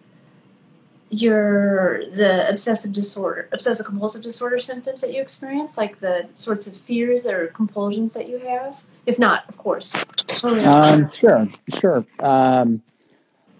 your 1.10 2.04
the 2.10 2.48
obsessive 2.48 2.92
disorder, 2.92 3.48
obsessive 3.52 3.86
compulsive 3.86 4.22
disorder 4.22 4.58
symptoms 4.58 5.02
that 5.02 5.12
you 5.12 5.20
experience, 5.20 5.76
like 5.76 6.00
the 6.00 6.28
sorts 6.32 6.66
of 6.66 6.76
fears 6.76 7.26
or 7.26 7.48
compulsions 7.48 8.14
that 8.14 8.28
you 8.28 8.38
have? 8.38 8.84
If 9.06 9.18
not, 9.18 9.48
of 9.48 9.56
course. 9.56 9.94
Um, 10.42 11.08
sure, 11.10 11.48
sure. 11.80 12.04
Um, 12.18 12.82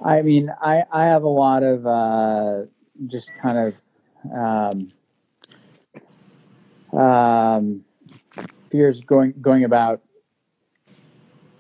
I 0.05 0.23
mean, 0.23 0.53
I 0.61 0.83
I 0.91 1.05
have 1.05 1.23
a 1.23 1.29
lot 1.29 1.63
of 1.63 1.87
uh, 1.87 2.63
just 3.07 3.31
kind 3.41 3.75
of 4.33 4.93
um, 6.93 7.01
um, 7.01 7.85
fears 8.71 9.01
going 9.01 9.35
going 9.41 9.65
about. 9.65 10.03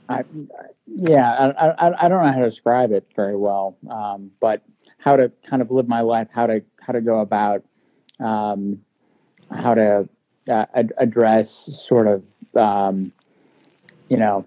I, 0.08 0.24
yeah, 0.86 1.52
I, 1.58 1.66
I, 1.88 2.04
I 2.04 2.08
don't 2.08 2.24
know 2.24 2.32
how 2.32 2.38
to 2.38 2.50
describe 2.50 2.92
it 2.92 3.08
very 3.16 3.36
well, 3.36 3.76
um, 3.90 4.30
but 4.40 4.62
how 4.98 5.16
to 5.16 5.32
kind 5.48 5.62
of 5.62 5.70
live 5.70 5.88
my 5.88 6.00
life, 6.00 6.28
how 6.32 6.46
to 6.46 6.62
how 6.80 6.92
to 6.92 7.00
go 7.00 7.20
about, 7.20 7.64
um, 8.20 8.82
how 9.50 9.74
to 9.74 10.08
uh, 10.48 10.66
ad- 10.74 10.92
address 10.98 11.70
sort 11.72 12.06
of 12.06 12.22
um, 12.56 13.12
you 14.08 14.16
know 14.16 14.46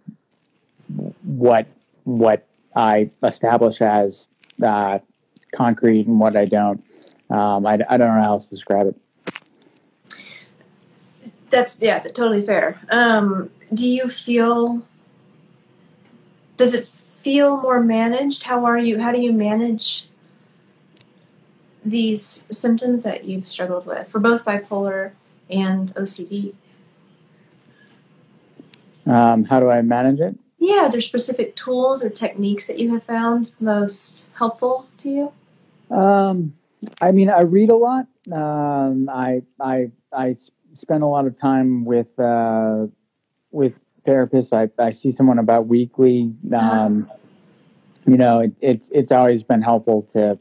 what 1.24 1.68
what 2.04 2.48
I 2.76 3.12
establish 3.24 3.82
as 3.82 4.28
uh, 4.64 5.00
concrete 5.54 6.08
and 6.08 6.20
what 6.20 6.36
I 6.36 6.46
don't. 6.46 6.84
Um, 7.30 7.66
I, 7.66 7.80
I 7.90 7.98
don't 7.98 8.16
know 8.16 8.22
how 8.22 8.34
else 8.34 8.48
to 8.48 8.56
describe 8.56 8.88
it. 8.88 8.96
That's 11.50 11.82
yeah, 11.82 12.00
totally 12.00 12.42
fair. 12.42 12.80
Um, 12.90 13.50
do 13.74 13.88
you 13.88 14.08
feel? 14.08 14.88
Does 16.58 16.74
it 16.74 16.88
feel 16.88 17.58
more 17.58 17.82
managed? 17.82 18.44
How 18.44 18.66
are 18.66 18.78
you? 18.78 19.00
How 19.00 19.12
do 19.12 19.20
you 19.20 19.32
manage 19.32 20.08
these 21.84 22.44
symptoms 22.52 23.04
that 23.04 23.24
you've 23.24 23.48
struggled 23.48 23.86
with 23.86 24.10
for 24.10 24.20
both 24.20 24.46
bipolar 24.46 25.14
and 25.50 25.94
OCD? 25.96 26.54
Um, 29.10 29.44
how 29.46 29.60
do 29.60 29.70
I 29.70 29.82
manage 29.82 30.20
it? 30.20 30.38
Yeah, 30.60 30.86
are 30.86 30.92
there 30.92 31.02
specific 31.02 31.56
tools 31.56 32.04
or 32.04 32.10
techniques 32.10 32.68
that 32.68 32.80
you 32.80 32.94
have 32.94 33.04
found 33.04 33.52
most 33.60 34.32
helpful 34.38 34.88
to 34.98 35.10
you? 35.10 35.96
Um, 35.96 36.54
I 37.02 37.12
mean, 37.12 37.30
I 37.30 37.42
read 37.42 37.70
a 37.70 37.76
lot. 37.76 38.08
Um, 38.32 39.10
I 39.10 39.42
I 39.60 39.92
I 40.14 40.36
spend 40.74 41.02
a 41.04 41.08
lot 41.08 41.26
of 41.26 41.40
time 41.40 41.86
with 41.86 42.08
uh, 42.20 42.88
with 43.52 43.74
therapists. 44.06 44.54
I, 44.54 44.70
I 44.82 44.92
see 44.92 45.12
someone 45.12 45.40
about 45.40 45.68
weekly. 45.68 46.34
Um, 46.56 47.10
you 48.06 48.18
know, 48.18 48.40
it, 48.40 48.54
it's 48.62 48.90
it's 48.94 49.12
always 49.12 49.42
been 49.44 49.62
helpful 49.62 50.04
to 50.14 50.38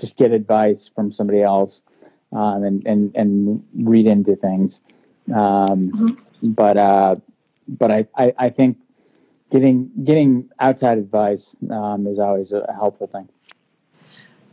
just 0.00 0.16
get 0.16 0.32
advice 0.32 0.88
from 0.94 1.12
somebody 1.12 1.42
else 1.42 1.82
um, 2.32 2.62
and, 2.64 2.86
and 2.86 3.14
and 3.14 3.62
read 3.74 4.06
into 4.06 4.36
things. 4.36 4.80
Um, 5.34 5.90
Mhm. 5.92 6.18
But 6.42 6.76
uh, 6.76 7.16
but 7.68 7.90
I, 7.90 8.06
I, 8.16 8.32
I 8.38 8.50
think 8.50 8.78
getting 9.50 9.90
getting 10.04 10.48
outside 10.58 10.98
advice 10.98 11.54
um, 11.70 12.06
is 12.06 12.18
always 12.18 12.52
a 12.52 12.72
helpful 12.72 13.06
thing. 13.06 13.28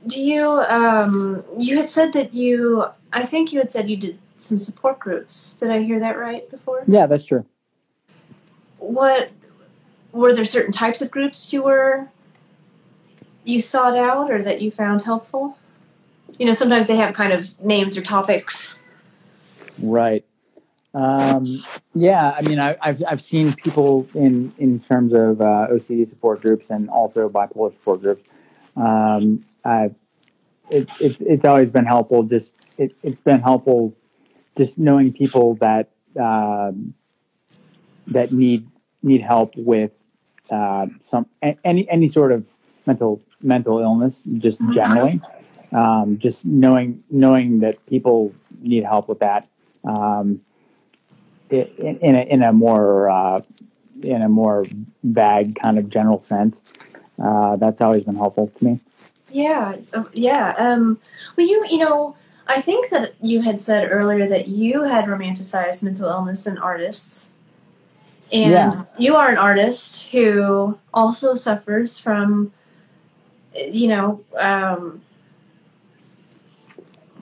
Do 0.05 0.21
you? 0.21 0.63
Um, 0.67 1.43
you 1.57 1.77
had 1.77 1.89
said 1.89 2.13
that 2.13 2.33
you. 2.33 2.85
I 3.11 3.25
think 3.25 3.53
you 3.53 3.59
had 3.59 3.71
said 3.71 3.89
you 3.89 3.97
did 3.97 4.19
some 4.37 4.57
support 4.57 4.99
groups. 4.99 5.53
Did 5.53 5.69
I 5.69 5.81
hear 5.81 5.99
that 5.99 6.17
right 6.17 6.49
before? 6.49 6.83
Yeah, 6.87 7.07
that's 7.07 7.25
true. 7.25 7.45
What 8.79 9.31
were 10.11 10.33
there 10.33 10.45
certain 10.45 10.71
types 10.71 11.01
of 11.01 11.09
groups 11.09 11.53
you 11.53 11.63
were 11.63 12.09
you 13.45 13.61
sought 13.61 13.97
out 13.97 14.31
or 14.31 14.43
that 14.43 14.61
you 14.61 14.71
found 14.71 15.03
helpful? 15.03 15.57
You 16.37 16.45
know, 16.45 16.53
sometimes 16.53 16.87
they 16.87 16.95
have 16.95 17.13
kind 17.13 17.31
of 17.31 17.59
names 17.63 17.97
or 17.97 18.01
topics. 18.01 18.81
Right. 19.79 20.25
Um, 20.93 21.63
yeah, 21.95 22.35
I 22.37 22.41
mean, 22.43 22.59
I, 22.59 22.75
I've 22.81 23.03
I've 23.07 23.21
seen 23.21 23.53
people 23.53 24.07
in 24.13 24.53
in 24.59 24.79
terms 24.79 25.13
of 25.13 25.41
uh, 25.41 25.67
OCD 25.71 26.07
support 26.07 26.41
groups 26.41 26.69
and 26.69 26.89
also 26.89 27.29
bipolar 27.29 27.73
support 27.73 28.01
groups. 28.01 28.23
Um, 28.75 29.45
I, 29.65 29.91
it, 30.69 30.87
it's 30.99 31.21
it's 31.21 31.45
always 31.45 31.71
been 31.71 31.85
helpful. 31.85 32.23
Just 32.23 32.51
it, 32.77 32.95
it's 33.01 33.21
been 33.21 33.41
helpful, 33.41 33.95
just 34.57 34.77
knowing 34.77 35.13
people 35.13 35.55
that 35.55 35.89
um, 36.19 36.93
that 38.07 38.31
need 38.31 38.67
need 39.01 39.21
help 39.21 39.53
with 39.55 39.91
uh, 40.51 40.87
some 41.03 41.25
any 41.63 41.89
any 41.89 42.07
sort 42.07 42.31
of 42.31 42.45
mental 42.85 43.19
mental 43.41 43.79
illness, 43.79 44.21
just 44.37 44.59
generally. 44.73 45.21
Um, 45.71 46.19
just 46.19 46.45
knowing 46.45 47.03
knowing 47.09 47.61
that 47.61 47.83
people 47.87 48.31
need 48.61 48.83
help 48.83 49.09
with 49.09 49.19
that. 49.19 49.47
Um, 49.83 50.41
in, 51.49 51.97
in, 51.97 52.15
a, 52.15 52.21
in 52.21 52.43
a 52.43 52.53
more 52.53 53.09
uh, 53.09 53.41
in 54.01 54.21
a 54.21 54.29
more 54.29 54.65
vague 55.03 55.59
kind 55.59 55.77
of 55.77 55.89
general 55.89 56.19
sense. 56.19 56.61
Uh, 57.23 57.55
that's 57.57 57.79
always 57.81 58.03
been 58.03 58.15
helpful 58.15 58.51
to 58.57 58.65
me. 58.65 58.79
Yeah, 59.31 59.77
uh, 59.93 60.05
yeah. 60.13 60.53
Um, 60.57 60.99
well, 61.35 61.47
you 61.47 61.65
you 61.69 61.77
know, 61.79 62.15
I 62.47 62.61
think 62.61 62.89
that 62.89 63.13
you 63.21 63.41
had 63.41 63.59
said 63.59 63.91
earlier 63.91 64.27
that 64.27 64.47
you 64.47 64.83
had 64.83 65.05
romanticized 65.05 65.83
mental 65.83 66.09
illness 66.09 66.45
in 66.45 66.57
artists, 66.57 67.29
and 68.31 68.51
Yeah. 68.51 68.83
you 68.97 69.15
are 69.15 69.29
an 69.29 69.37
artist 69.37 70.09
who 70.09 70.77
also 70.93 71.35
suffers 71.35 71.99
from, 71.99 72.51
you 73.55 73.87
know, 73.87 74.21
um, 74.37 75.01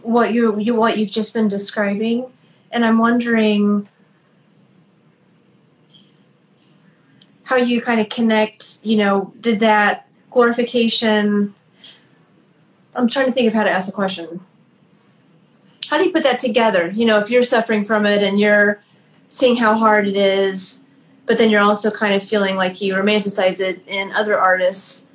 what 0.02 0.34
you 0.34 0.58
you 0.60 0.76
what 0.76 0.98
you've 0.98 1.12
just 1.12 1.34
been 1.34 1.48
describing, 1.48 2.26
and 2.72 2.84
I'm 2.86 2.98
wondering 2.98 3.88
how 7.52 7.58
you 7.58 7.82
kind 7.82 8.00
of 8.00 8.08
connect. 8.08 8.80
You 8.82 8.96
know, 8.96 9.34
did 9.42 9.60
that 9.60 10.08
glorification? 10.30 11.54
I'm 12.96 13.10
trying 13.10 13.26
to 13.26 13.34
think 13.34 13.48
of 13.50 13.54
how 13.54 13.64
to 13.64 13.70
ask 13.70 13.88
the 13.88 13.92
question. 13.92 14.40
How 15.90 15.98
do 15.98 16.06
you 16.06 16.14
put 16.14 16.24
that 16.24 16.40
together? 16.40 16.90
You 16.90 17.06
know, 17.06 17.20
if 17.20 17.30
you're 17.30 17.44
suffering 17.44 17.84
from 17.84 18.06
it 18.06 18.24
and 18.24 18.40
you're 18.40 18.82
seeing 19.28 19.58
how 19.58 19.78
hard 19.78 20.08
it 20.08 20.16
is, 20.16 20.86
but 21.26 21.38
then 21.38 21.50
you're 21.50 21.62
also 21.62 21.92
kind 21.92 22.16
of 22.16 22.24
feeling 22.24 22.56
like 22.56 22.80
you 22.80 22.94
romanticize 22.94 23.60
it 23.60 23.84
in 23.86 24.14
other 24.14 24.40
artists. 24.40 25.06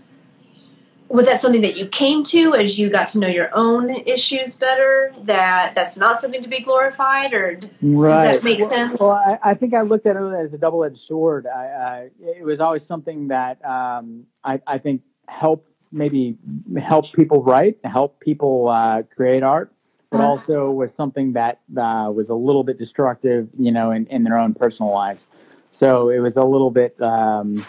Was 1.09 1.27
that 1.27 1.41
something 1.41 1.61
that 1.63 1.77
you 1.77 1.87
came 1.87 2.25
to 2.25 2.55
as 2.55 2.79
you 2.79 2.91
got 2.91 3.09
to 3.09 3.21
know 3.21 3.29
your 3.29 3.49
own 3.55 3.91
issues 3.91 4.57
better? 4.57 5.13
That 5.23 5.73
that's 5.75 5.97
not 5.97 6.21
something 6.21 6.43
to 6.43 6.49
be 6.49 6.61
glorified, 6.61 7.33
or 7.33 7.61
Right. 7.81 8.33
that 8.35 8.45
make 8.45 8.59
Well- 8.59 8.69
sense? 8.69 9.01
Well, 9.01 9.13
I, 9.13 9.51
I 9.51 9.55
think 9.55 9.73
I 9.73 9.83
looked 9.83 10.07
at 10.07 10.17
it 10.17 10.35
as 10.35 10.53
a 10.53 10.59
double-edged 10.59 10.99
sword. 10.99 11.47
I, 11.47 11.65
I, 11.65 12.11
it 12.39 12.45
was 12.45 12.61
always 12.61 12.85
something 12.85 13.29
that 13.29 13.65
um, 13.65 14.25
I, 14.43 14.61
I 14.67 14.79
think 14.79 15.03
helped 15.29 15.69
maybe 15.93 16.37
help 16.77 17.13
people 17.13 17.43
write, 17.45 17.79
help 17.85 18.19
people 18.19 18.69
uh, 18.69 19.03
create 19.15 19.45
art, 19.45 19.73
but 20.11 20.19
Uh-huh. 20.19 20.27
also 20.29 20.71
was 20.73 20.93
something 20.93 21.35
that 21.35 21.61
uh, 21.77 22.11
was 22.13 22.29
a 22.31 22.35
little 22.35 22.65
bit 22.65 22.79
destructive, 22.79 23.49
you 23.59 23.71
know, 23.71 23.93
in, 23.93 24.07
in 24.07 24.25
their 24.25 24.39
own 24.39 24.55
personal 24.55 24.93
lives. 24.93 25.27
So 25.71 26.09
it 26.11 26.19
was 26.19 26.37
a 26.37 26.45
little 26.45 26.71
bit. 26.73 27.01
Um, 27.01 27.65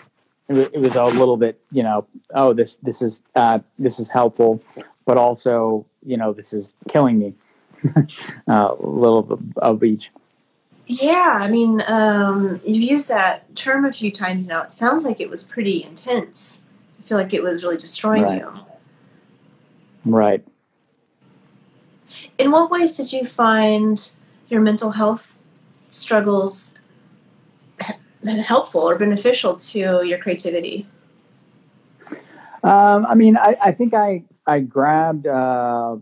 it, 0.50 0.54
wa- 0.54 0.70
it 0.74 0.80
was 0.80 0.96
a 0.96 1.04
little 1.04 1.38
bit, 1.38 1.60
you 1.72 1.84
know. 1.84 2.06
Oh, 2.34 2.54
this 2.54 2.78
this 2.84 3.02
is 3.02 3.22
uh, 3.36 3.60
this 3.80 4.00
is 4.00 4.10
helpful, 4.10 4.62
but 5.06 5.18
also, 5.18 5.86
you 6.06 6.18
know, 6.18 6.34
this 6.34 6.54
is 6.54 6.74
killing 6.88 7.20
me. 7.20 7.34
uh, 7.96 8.02
a 8.80 8.86
little 8.86 9.32
of, 9.32 9.42
of 9.58 9.84
each. 9.84 10.10
yeah, 10.88 11.38
I 11.42 11.50
mean, 11.50 11.84
um, 11.88 12.60
you've 12.66 12.90
used 12.92 13.08
that 13.10 13.56
term 13.56 13.86
a 13.86 13.94
few 13.94 14.12
times 14.12 14.48
now. 14.48 14.64
It 14.64 14.72
sounds 14.72 15.06
like 15.06 15.20
it 15.20 15.30
was 15.30 15.44
pretty 15.44 15.84
intense. 15.84 16.64
I 17.00 17.04
feel 17.04 17.18
like 17.20 17.34
it 17.34 17.44
was 17.44 17.64
really 17.64 17.78
destroying 17.78 18.24
Right. 18.24 18.40
you. 18.42 18.52
Right. 20.06 20.44
In 22.38 22.52
what 22.52 22.72
ways 22.72 22.96
did 22.96 23.12
you 23.14 23.26
find 23.26 24.12
your 24.48 24.62
mental 24.62 24.92
health 24.92 25.38
struggles 25.90 26.74
helpful 28.28 28.82
or 28.82 28.98
beneficial 28.98 29.56
to 29.56 29.80
your 30.06 30.18
creativity? 30.18 30.88
Um, 32.64 33.06
I 33.06 33.16
mean, 33.16 33.38
I, 33.38 33.56
I 33.62 33.72
think 33.72 33.94
I 33.94 34.24
I 34.46 34.60
grabbed 34.60 35.28
uh, 35.28 35.96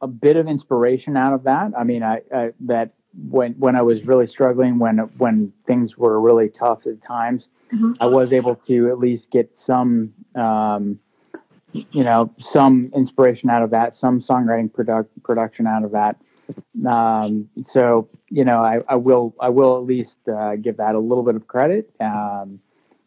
a 0.00 0.06
bit 0.06 0.36
of 0.36 0.46
inspiration 0.46 1.16
out 1.16 1.32
of 1.32 1.44
that. 1.44 1.72
I 1.76 1.84
mean, 1.84 2.02
I, 2.02 2.22
I 2.34 2.52
that 2.60 2.94
when 3.28 3.52
when 3.54 3.76
I 3.76 3.82
was 3.82 4.04
really 4.04 4.26
struggling, 4.26 4.78
when 4.78 4.98
when 5.18 5.52
things 5.66 5.96
were 5.96 6.20
really 6.20 6.48
tough 6.48 6.86
at 6.86 7.02
times, 7.02 7.48
Mhm. 7.72 7.96
I 8.00 8.06
was 8.06 8.32
able 8.32 8.54
to 8.56 8.88
at 8.88 8.98
least 8.98 9.30
get 9.30 9.56
some, 9.56 10.12
um, 10.34 10.98
you 11.72 12.04
know, 12.04 12.30
some 12.38 12.90
inspiration 12.94 13.48
out 13.48 13.62
of 13.62 13.70
that, 13.70 13.96
some 13.96 14.20
songwriting 14.20 14.72
product 14.72 15.10
production 15.22 15.66
out 15.66 15.84
of 15.84 15.92
that. 15.92 16.16
Um, 16.86 17.48
so 17.62 18.08
you 18.32 18.44
know, 18.44 18.64
I, 18.64 18.80
I 18.88 18.96
will 18.96 19.34
I 19.38 19.50
will 19.50 19.76
at 19.76 19.84
least 19.84 20.16
uh, 20.26 20.56
give 20.56 20.78
that 20.78 20.94
a 20.94 20.98
little 20.98 21.22
bit 21.22 21.36
of 21.36 21.46
credit. 21.46 21.90
Um, 22.00 22.60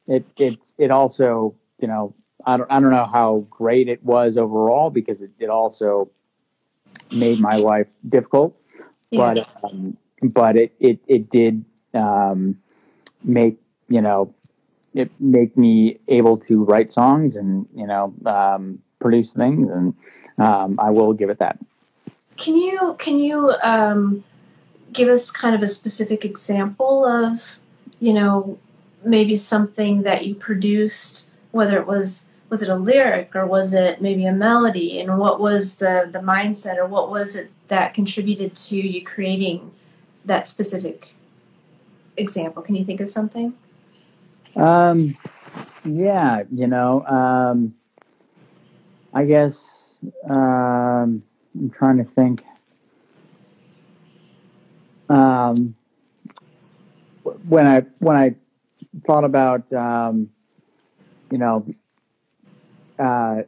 it 0.08 0.24
it 0.38 0.60
it 0.78 0.92
also 0.92 1.56
you 1.80 1.88
know 1.88 2.14
I 2.46 2.58
don't 2.58 2.72
I 2.72 2.80
don't 2.80 2.92
know 2.92 3.10
how 3.12 3.48
great 3.50 3.90
it 3.90 4.04
was 4.04 4.38
overall 4.38 4.92
because 4.92 5.20
it, 5.22 5.32
it 5.40 5.50
also 5.50 6.10
made 7.12 7.40
my 7.40 7.56
life 7.56 7.88
difficult, 8.08 8.56
Yeah. 9.10 9.34
but 9.34 9.50
um, 9.64 9.98
but 10.22 10.56
it 10.58 10.74
it 10.80 11.00
it 11.08 11.30
did 11.32 11.66
um, 11.96 12.60
make 13.24 13.58
you 13.90 14.02
know 14.02 14.32
it 14.94 15.10
make 15.20 15.58
me 15.58 16.00
able 16.08 16.38
to 16.38 16.64
write 16.66 16.92
songs 16.92 17.36
and 17.36 17.68
you 17.76 17.88
know 17.88 18.14
um, 18.28 18.80
produce 19.00 19.32
things 19.34 19.70
and 19.72 19.96
um, 20.38 20.80
I 20.80 20.92
will 20.92 21.14
give 21.14 21.30
it 21.32 21.40
that. 21.40 21.58
Can 22.38 22.56
you 22.58 22.96
can 23.00 23.18
you 23.20 23.54
um, 23.64 24.24
give 24.96 25.10
us 25.10 25.30
kind 25.30 25.54
of 25.54 25.62
a 25.62 25.68
specific 25.68 26.26
example 26.26 27.06
of 27.06 27.60
you 28.00 28.14
know 28.14 28.58
maybe 29.04 29.36
something 29.36 30.02
that 30.02 30.26
you 30.26 30.34
produced, 30.34 31.30
whether 31.52 31.78
it 31.78 31.86
was 31.86 32.26
was 32.50 32.62
it 32.62 32.70
a 32.70 32.76
lyric 32.76 33.36
or 33.36 33.46
was 33.46 33.74
it 33.74 34.02
maybe 34.02 34.26
a 34.26 34.32
melody, 34.32 35.00
and 35.00 35.20
what 35.20 35.40
was 35.40 35.76
the 35.78 36.10
the 36.12 36.20
mindset 36.20 36.78
or 36.78 36.86
what 36.86 37.10
was 37.12 37.36
it 37.36 37.52
that 37.68 37.94
contributed 37.94 38.56
to 38.56 38.78
you 38.78 39.04
creating 39.04 39.72
that 40.24 40.48
specific 40.48 41.14
example? 42.18 42.64
Can 42.64 42.76
you 42.76 42.86
think 42.86 43.02
of 43.02 43.10
something? 43.10 43.54
Um, 44.56 45.18
yeah, 45.84 46.44
you 46.52 46.68
know, 46.68 47.06
um, 47.06 47.76
I 49.14 49.26
guess 49.26 49.98
um, 50.30 51.24
I'm 51.54 51.70
trying 51.78 51.98
to 51.98 52.04
think. 52.04 52.44
Um, 55.10 55.76
when 57.48 57.68
I 57.68 57.82
when 58.00 58.16
I 58.18 58.36
thought 59.06 59.24
about 59.24 59.72
um, 59.74 60.30
you 61.32 61.38
know 61.38 61.66
uh, 63.00 63.42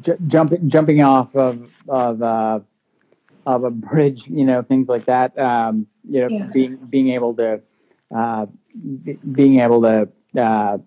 j- 0.00 0.16
jumping 0.26 0.68
jumping 0.68 1.02
off 1.02 1.34
of 1.36 1.68
of 1.88 2.22
uh, 2.22 2.60
of 3.46 3.64
a 3.64 3.70
bridge, 3.70 4.22
you 4.26 4.44
know, 4.44 4.62
things 4.62 4.88
like 4.88 5.04
that. 5.06 5.36
Um, 5.38 5.86
you 6.08 6.20
know, 6.20 6.28
Yeah. 6.28 6.50
being 6.52 6.76
being 6.76 7.08
able 7.10 7.34
to 7.34 7.60
uh, 8.14 8.46
be- 9.04 9.18
being 9.32 9.60
able 9.60 9.82
to 9.82 10.08
uh, 10.40 10.78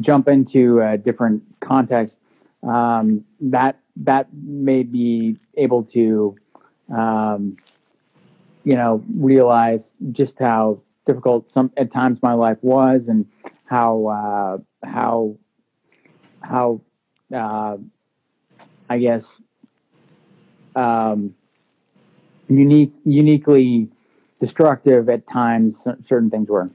jump 0.00 0.28
into 0.28 0.80
a 0.80 0.96
different 0.98 1.42
context. 1.60 2.20
Um, 2.62 3.24
that 3.40 3.78
that 3.96 4.28
made 4.34 4.92
me 4.92 5.36
able 5.56 5.82
to, 5.84 6.36
um, 6.94 7.56
you 8.64 8.74
know, 8.74 9.02
realize 9.14 9.92
just 10.12 10.38
how 10.38 10.80
difficult 11.06 11.50
some 11.50 11.72
at 11.76 11.90
times 11.90 12.18
my 12.22 12.34
life 12.34 12.58
was, 12.62 13.08
and 13.08 13.26
how 13.64 14.06
uh, 14.06 14.86
how 14.86 15.36
how 16.40 16.80
uh, 17.34 17.76
I 18.88 18.98
guess 18.98 19.40
um, 20.76 21.34
unique 22.48 22.92
uniquely 23.04 23.88
destructive 24.40 25.08
at 25.08 25.26
times 25.26 25.86
certain 26.04 26.30
things 26.30 26.48
were. 26.48 26.70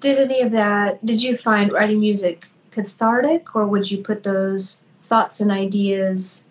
Did 0.00 0.18
any 0.18 0.42
of 0.42 0.52
that? 0.52 1.04
Did 1.04 1.22
you 1.22 1.36
find 1.36 1.72
writing 1.72 2.00
music 2.00 2.48
cathartic, 2.70 3.54
or 3.54 3.66
would 3.66 3.90
you 3.90 3.98
put 3.98 4.22
those 4.22 4.84
thoughts 5.02 5.40
and 5.40 5.50
ideas 5.50 6.44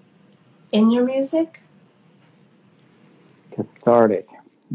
in 0.71 0.89
your 0.89 1.03
music? 1.03 1.62
Cathartic. 3.53 4.27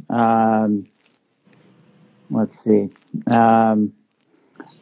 Um, 0.09 0.87
let's 2.31 2.62
see. 2.62 2.91
Um, 3.27 3.93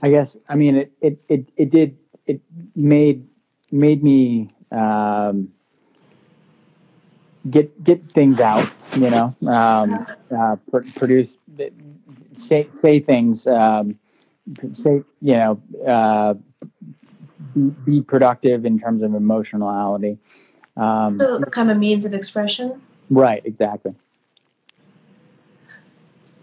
I 0.02 0.10
guess 0.10 0.36
I 0.48 0.54
mean 0.54 0.76
it. 0.76 0.92
It 1.00 1.18
it, 1.28 1.48
it 1.56 1.70
did. 1.70 1.96
It 2.26 2.40
made 2.74 3.26
made 3.70 4.02
me 4.02 4.48
um, 4.70 5.52
get 7.48 7.82
get 7.82 8.12
things 8.12 8.40
out. 8.40 8.68
You 8.94 9.10
know, 9.10 9.32
um, 9.46 10.06
uh, 10.36 10.56
pr- 10.70 10.88
produce 10.94 11.36
say 12.32 12.68
say 12.72 13.00
things. 13.00 13.46
Um, 13.46 13.98
say 14.72 15.02
you 15.20 15.36
know. 15.36 15.60
Uh, 15.86 16.34
be, 17.84 18.02
productive 18.02 18.64
in 18.64 18.78
terms 18.78 19.02
of 19.02 19.14
emotionality. 19.14 20.18
Um, 20.76 21.18
So, 21.18 21.40
kind 21.50 21.70
of 21.70 21.78
means 21.78 22.04
of 22.04 22.12
expression. 22.12 22.82
Right. 23.10 23.42
Exactly. 23.44 23.94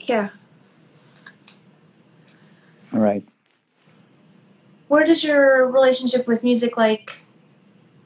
Yeah. 0.02 0.30
Right. 2.92 3.26
Where 4.88 5.06
does 5.06 5.24
your 5.24 5.70
relationship 5.70 6.28
with 6.28 6.44
music 6.44 6.78
like 6.78 7.26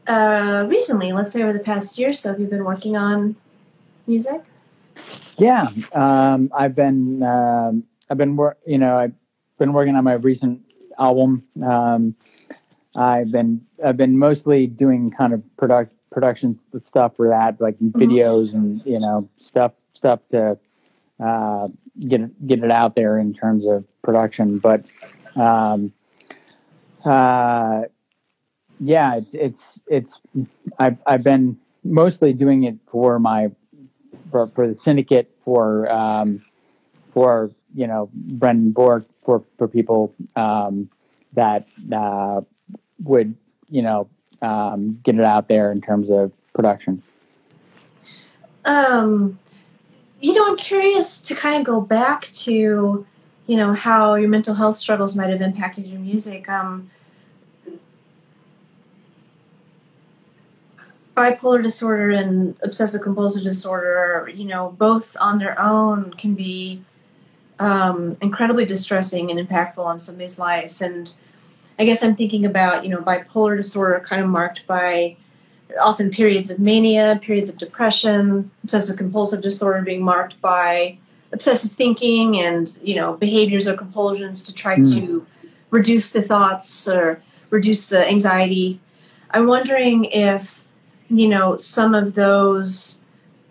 uh, 0.08 0.66
recently? 0.70 1.12
Let's 1.12 1.32
say 1.32 1.44
over 1.44 1.52
the 1.52 1.60
past 1.60 1.98
year 1.98 2.14
so, 2.14 2.32
have 2.32 2.40
you 2.40 2.48
been 2.48 2.64
working 2.64 2.96
on 2.96 3.36
music? 4.06 4.44
Yeah, 5.38 5.70
um, 5.94 6.50
I've 6.56 6.76
been 6.76 7.22
um, 7.24 7.84
I've 8.10 8.18
been 8.18 8.36
wor- 8.36 8.58
you 8.66 8.78
know 8.78 8.98
I've 8.98 9.14
been 9.60 9.74
working 9.74 9.96
on 9.96 10.04
my 10.04 10.14
recent 10.14 10.62
album. 10.98 11.44
Um, 11.64 12.16
I've 12.96 13.32
been 13.32 13.66
I've 13.84 13.98
been 13.98 14.18
mostly 14.18 14.68
doing 14.68 15.10
kind 15.10 15.34
of 15.34 15.44
product 15.58 15.94
productions 16.12 16.66
stuff 16.82 17.16
for 17.16 17.30
that, 17.30 17.60
like 17.60 17.78
videos 17.80 18.54
and 18.54 18.82
you 18.86 19.00
know 19.00 19.30
stuff 19.38 19.74
stuff 19.94 20.20
to 20.30 20.58
uh, 21.20 21.68
get 22.08 22.22
it, 22.22 22.48
get 22.48 22.64
it 22.64 22.72
out 22.72 22.96
there 22.96 23.18
in 23.18 23.34
terms 23.34 23.66
of 23.66 23.84
production. 24.02 24.60
But 24.60 24.86
um, 25.36 25.94
uh, 27.04 27.84
yeah, 28.80 29.16
it's 29.16 29.34
it's 29.34 29.80
it's 29.88 30.20
I've 30.80 30.98
I've 31.06 31.24
been 31.24 31.58
mostly 31.84 32.34
doing 32.34 32.64
it 32.64 32.76
for 32.92 33.20
my 33.20 33.52
for, 34.32 34.48
for 34.48 34.68
the 34.68 34.76
syndicate 34.76 35.32
for 35.44 35.92
um, 35.92 36.44
for 37.14 37.52
you 37.74 37.88
know 37.88 38.10
Brendan 38.14 38.72
Borg 38.72 39.06
for 39.24 39.44
for 39.58 39.68
people 39.68 40.14
um, 40.36 40.90
that 41.34 41.66
uh, 41.92 42.42
would 43.04 43.36
you 43.70 43.82
know 43.82 44.10
um, 44.42 45.00
get 45.04 45.16
it 45.16 45.24
out 45.26 45.48
there 45.48 45.72
in 45.72 45.82
terms 45.82 46.10
of 46.10 46.32
production. 46.54 47.02
Um, 48.66 49.40
you 50.20 50.34
know, 50.34 50.46
I'm 50.48 50.58
curious 50.58 51.20
to 51.20 51.36
kind 51.36 51.60
of 51.60 51.66
go 51.66 51.80
back 51.80 52.30
to, 52.34 53.06
you 53.46 53.56
know, 53.56 53.74
how 53.74 54.16
your 54.16 54.30
mental 54.30 54.56
health 54.56 54.78
struggles 54.78 55.16
might 55.16 55.30
have 55.30 55.42
impacted 55.42 55.86
your 55.86 56.00
music. 56.00 56.50
Um, 56.50 56.90
bipolar 61.16 61.64
disorder 61.64 62.12
and 62.12 62.56
obsessive 62.62 63.02
compulsive 63.02 63.44
disorder, 63.44 64.30
you 64.34 64.46
know, 64.46 64.76
both 64.78 65.18
on 65.20 65.40
their 65.40 65.60
own 65.60 66.14
can 66.14 66.36
be 66.36 66.84
um, 67.60 68.18
incredibly 68.22 68.66
distressing 68.66 69.32
and 69.32 69.40
impactful 69.40 69.84
on 69.84 69.98
somebody's 69.98 70.38
life. 70.38 70.80
And 70.80 71.12
I 71.80 71.86
guess 71.86 72.04
I'm 72.04 72.16
thinking 72.16 72.46
about, 72.46 72.84
you 72.84 72.90
know, 72.90 73.00
bipolar 73.00 73.56
disorder 73.56 74.04
kind 74.06 74.22
of 74.22 74.28
marked 74.30 74.66
by 74.66 75.16
often 75.80 76.10
periods 76.10 76.50
of 76.50 76.60
mania, 76.60 77.20
periods 77.22 77.50
of 77.50 77.58
depression, 77.58 78.50
obsessive 78.64 78.98
compulsive 78.98 79.42
disorder 79.42 79.82
being 79.82 80.02
marked 80.02 80.40
by 80.42 80.98
obsessive 81.32 81.72
thinking 81.74 82.38
and, 82.40 82.80
you 82.82 82.96
know, 82.96 83.14
behaviors 83.14 83.68
or 83.68 83.76
compulsions 83.76 84.42
to 84.44 84.54
try 84.54 84.78
Mm. 84.78 84.94
to 84.94 85.28
reduce 85.70 86.12
the 86.12 86.22
thoughts 86.22 86.88
or 86.88 87.22
reduce 87.50 87.86
the 87.88 88.08
anxiety. 88.08 88.80
I'm 89.32 89.46
wondering 89.46 90.06
if, 90.06 90.64
you 91.10 91.28
know, 91.28 91.58
some 91.58 91.94
of 91.94 92.16
those 92.16 93.02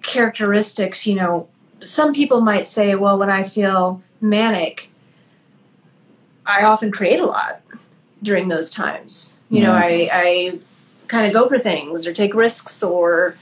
characteristics, 0.02 1.06
you 1.06 1.14
know, 1.14 1.48
some 1.80 2.14
people 2.14 2.40
might 2.40 2.66
say, 2.66 2.94
well, 2.94 3.18
when 3.18 3.28
I 3.30 3.42
feel 3.42 4.02
manic, 4.20 4.90
I 6.46 6.64
often 6.64 6.90
create 6.90 7.20
a 7.20 7.26
lot 7.26 7.60
during 8.22 8.48
those 8.48 8.70
times. 8.70 9.38
You 9.48 9.62
know, 9.62 9.72
I, 9.72 10.10
I 10.12 10.58
kind 11.06 11.26
of 11.26 11.32
go 11.32 11.48
for 11.48 11.58
things 11.58 12.06
or 12.06 12.12
take 12.12 12.34
risks 12.34 12.82
or 12.82 13.36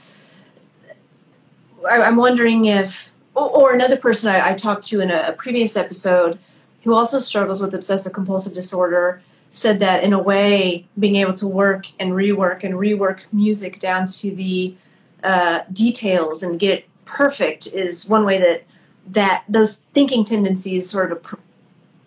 I, 1.89 2.01
I'm 2.01 2.15
wondering 2.15 2.65
if, 2.65 3.11
or, 3.33 3.49
or 3.49 3.73
another 3.73 3.97
person 3.97 4.31
I, 4.31 4.51
I 4.51 4.53
talked 4.53 4.85
to 4.85 5.01
in 5.01 5.09
a, 5.09 5.29
a 5.29 5.33
previous 5.33 5.75
episode 5.75 6.37
who 6.83 6.93
also 6.93 7.17
struggles 7.17 7.61
with 7.61 7.73
obsessive 7.73 8.13
compulsive 8.13 8.53
disorder 8.53 9.21
said 9.49 9.79
that 9.79 10.03
in 10.03 10.13
a 10.13 10.21
way 10.21 10.85
being 10.99 11.15
able 11.15 11.33
to 11.33 11.47
work 11.47 11.87
and 11.99 12.11
rework 12.11 12.63
and 12.63 12.75
rework 12.75 13.21
music 13.31 13.79
down 13.79 14.05
to 14.05 14.29
the 14.29 14.75
uh, 15.23 15.61
details 15.71 16.43
and 16.43 16.59
get 16.59 16.79
it 16.79 16.85
perfect 17.05 17.67
is 17.67 18.07
one 18.07 18.25
way 18.25 18.37
that 18.37 18.63
that 19.07 19.43
those 19.47 19.77
thinking 19.93 20.25
tendencies 20.25 20.89
sort 20.89 21.11
of 21.11 21.21
pr- 21.21 21.35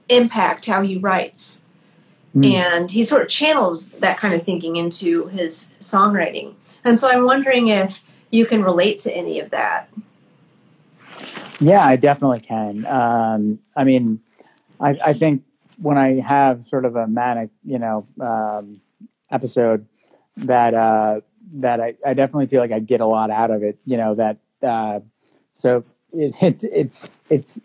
impact 0.09 0.66
how 0.66 0.83
he 0.83 0.98
writes 0.98 1.62
Mm. 2.36 2.52
and 2.52 2.90
he 2.90 3.04
sort 3.04 3.22
of 3.22 3.28
channels 3.28 3.88
that 3.88 4.18
kind 4.18 4.34
of 4.34 4.42
thinking 4.42 4.76
into 4.76 5.28
his 5.28 5.72
songwriting 5.80 6.54
and 6.84 7.00
so 7.00 7.08
i'm 7.08 7.24
wondering 7.24 7.68
if 7.68 8.04
you 8.30 8.46
can 8.46 8.62
relate 8.62 8.98
to 9.00 9.14
any 9.14 9.40
of 9.40 9.50
that. 9.50 9.88
Yeah, 11.60 11.84
I 11.84 11.96
definitely 11.96 12.40
can. 12.40 12.86
Um, 12.86 13.58
I 13.74 13.84
mean, 13.84 14.20
I, 14.80 14.98
I, 15.04 15.12
think 15.12 15.42
when 15.80 15.98
I 15.98 16.20
have 16.20 16.66
sort 16.68 16.84
of 16.84 16.94
a 16.94 17.06
manic, 17.06 17.50
you 17.64 17.78
know, 17.78 18.06
um, 18.20 18.80
episode, 19.30 19.86
that 20.36 20.72
uh, 20.72 21.20
that 21.54 21.80
I, 21.80 21.94
I 22.06 22.14
definitely 22.14 22.46
feel 22.46 22.60
like 22.60 22.70
I 22.70 22.78
get 22.78 23.00
a 23.00 23.06
lot 23.06 23.30
out 23.30 23.50
of 23.50 23.64
it. 23.64 23.76
You 23.84 23.96
know 23.96 24.14
that. 24.14 24.36
Uh, 24.62 25.00
so 25.52 25.84
it, 26.12 26.34
it's 26.40 26.62
it's 26.62 27.08
it's 27.28 27.58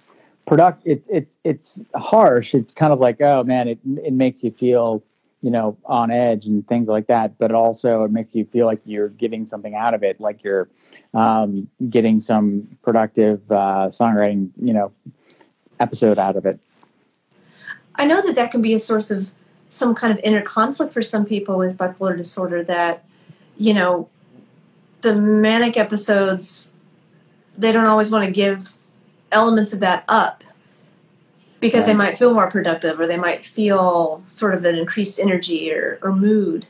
product. 0.45 0.83
It's 0.85 1.07
it's 1.07 1.37
it's 1.43 1.79
harsh. 1.95 2.53
It's 2.53 2.71
kind 2.71 2.93
of 2.93 2.99
like 2.99 3.21
oh 3.21 3.43
man, 3.43 3.67
it 3.67 3.79
it 4.03 4.13
makes 4.13 4.43
you 4.43 4.51
feel 4.51 5.03
you 5.41 5.51
know 5.51 5.77
on 5.85 6.11
edge 6.11 6.45
and 6.45 6.67
things 6.67 6.87
like 6.87 7.07
that. 7.07 7.37
But 7.37 7.51
also 7.51 8.03
it 8.03 8.11
makes 8.11 8.35
you 8.35 8.45
feel 8.45 8.65
like 8.65 8.81
you're 8.85 9.09
getting 9.09 9.45
something 9.45 9.75
out 9.75 9.93
of 9.93 10.03
it, 10.03 10.19
like 10.19 10.43
you're 10.43 10.69
um, 11.13 11.69
getting 11.89 12.21
some 12.21 12.77
productive 12.81 13.39
uh, 13.51 13.89
songwriting, 13.89 14.49
you 14.61 14.73
know, 14.73 14.91
episode 15.79 16.17
out 16.17 16.35
of 16.35 16.45
it. 16.45 16.59
I 17.95 18.05
know 18.05 18.21
that 18.21 18.35
that 18.35 18.51
can 18.51 18.61
be 18.61 18.73
a 18.73 18.79
source 18.79 19.11
of 19.11 19.31
some 19.69 19.95
kind 19.95 20.11
of 20.11 20.19
inner 20.23 20.41
conflict 20.41 20.93
for 20.93 21.01
some 21.01 21.25
people 21.25 21.57
with 21.57 21.77
bipolar 21.77 22.17
disorder. 22.17 22.63
That 22.63 23.05
you 23.55 23.73
know, 23.73 24.09
the 25.01 25.15
manic 25.15 25.77
episodes, 25.77 26.73
they 27.57 27.71
don't 27.71 27.85
always 27.85 28.09
want 28.09 28.25
to 28.25 28.31
give 28.31 28.73
elements 29.33 29.73
of 29.73 29.79
that 29.81 30.05
up 30.07 30.43
because 31.59 31.85
they 31.85 31.93
might 31.93 32.17
feel 32.17 32.33
more 32.33 32.49
productive 32.49 32.99
or 32.99 33.07
they 33.07 33.17
might 33.17 33.45
feel 33.45 34.23
sort 34.27 34.53
of 34.53 34.65
an 34.65 34.75
increased 34.75 35.19
energy 35.19 35.71
or, 35.71 35.99
or 36.01 36.13
mood. 36.13 36.67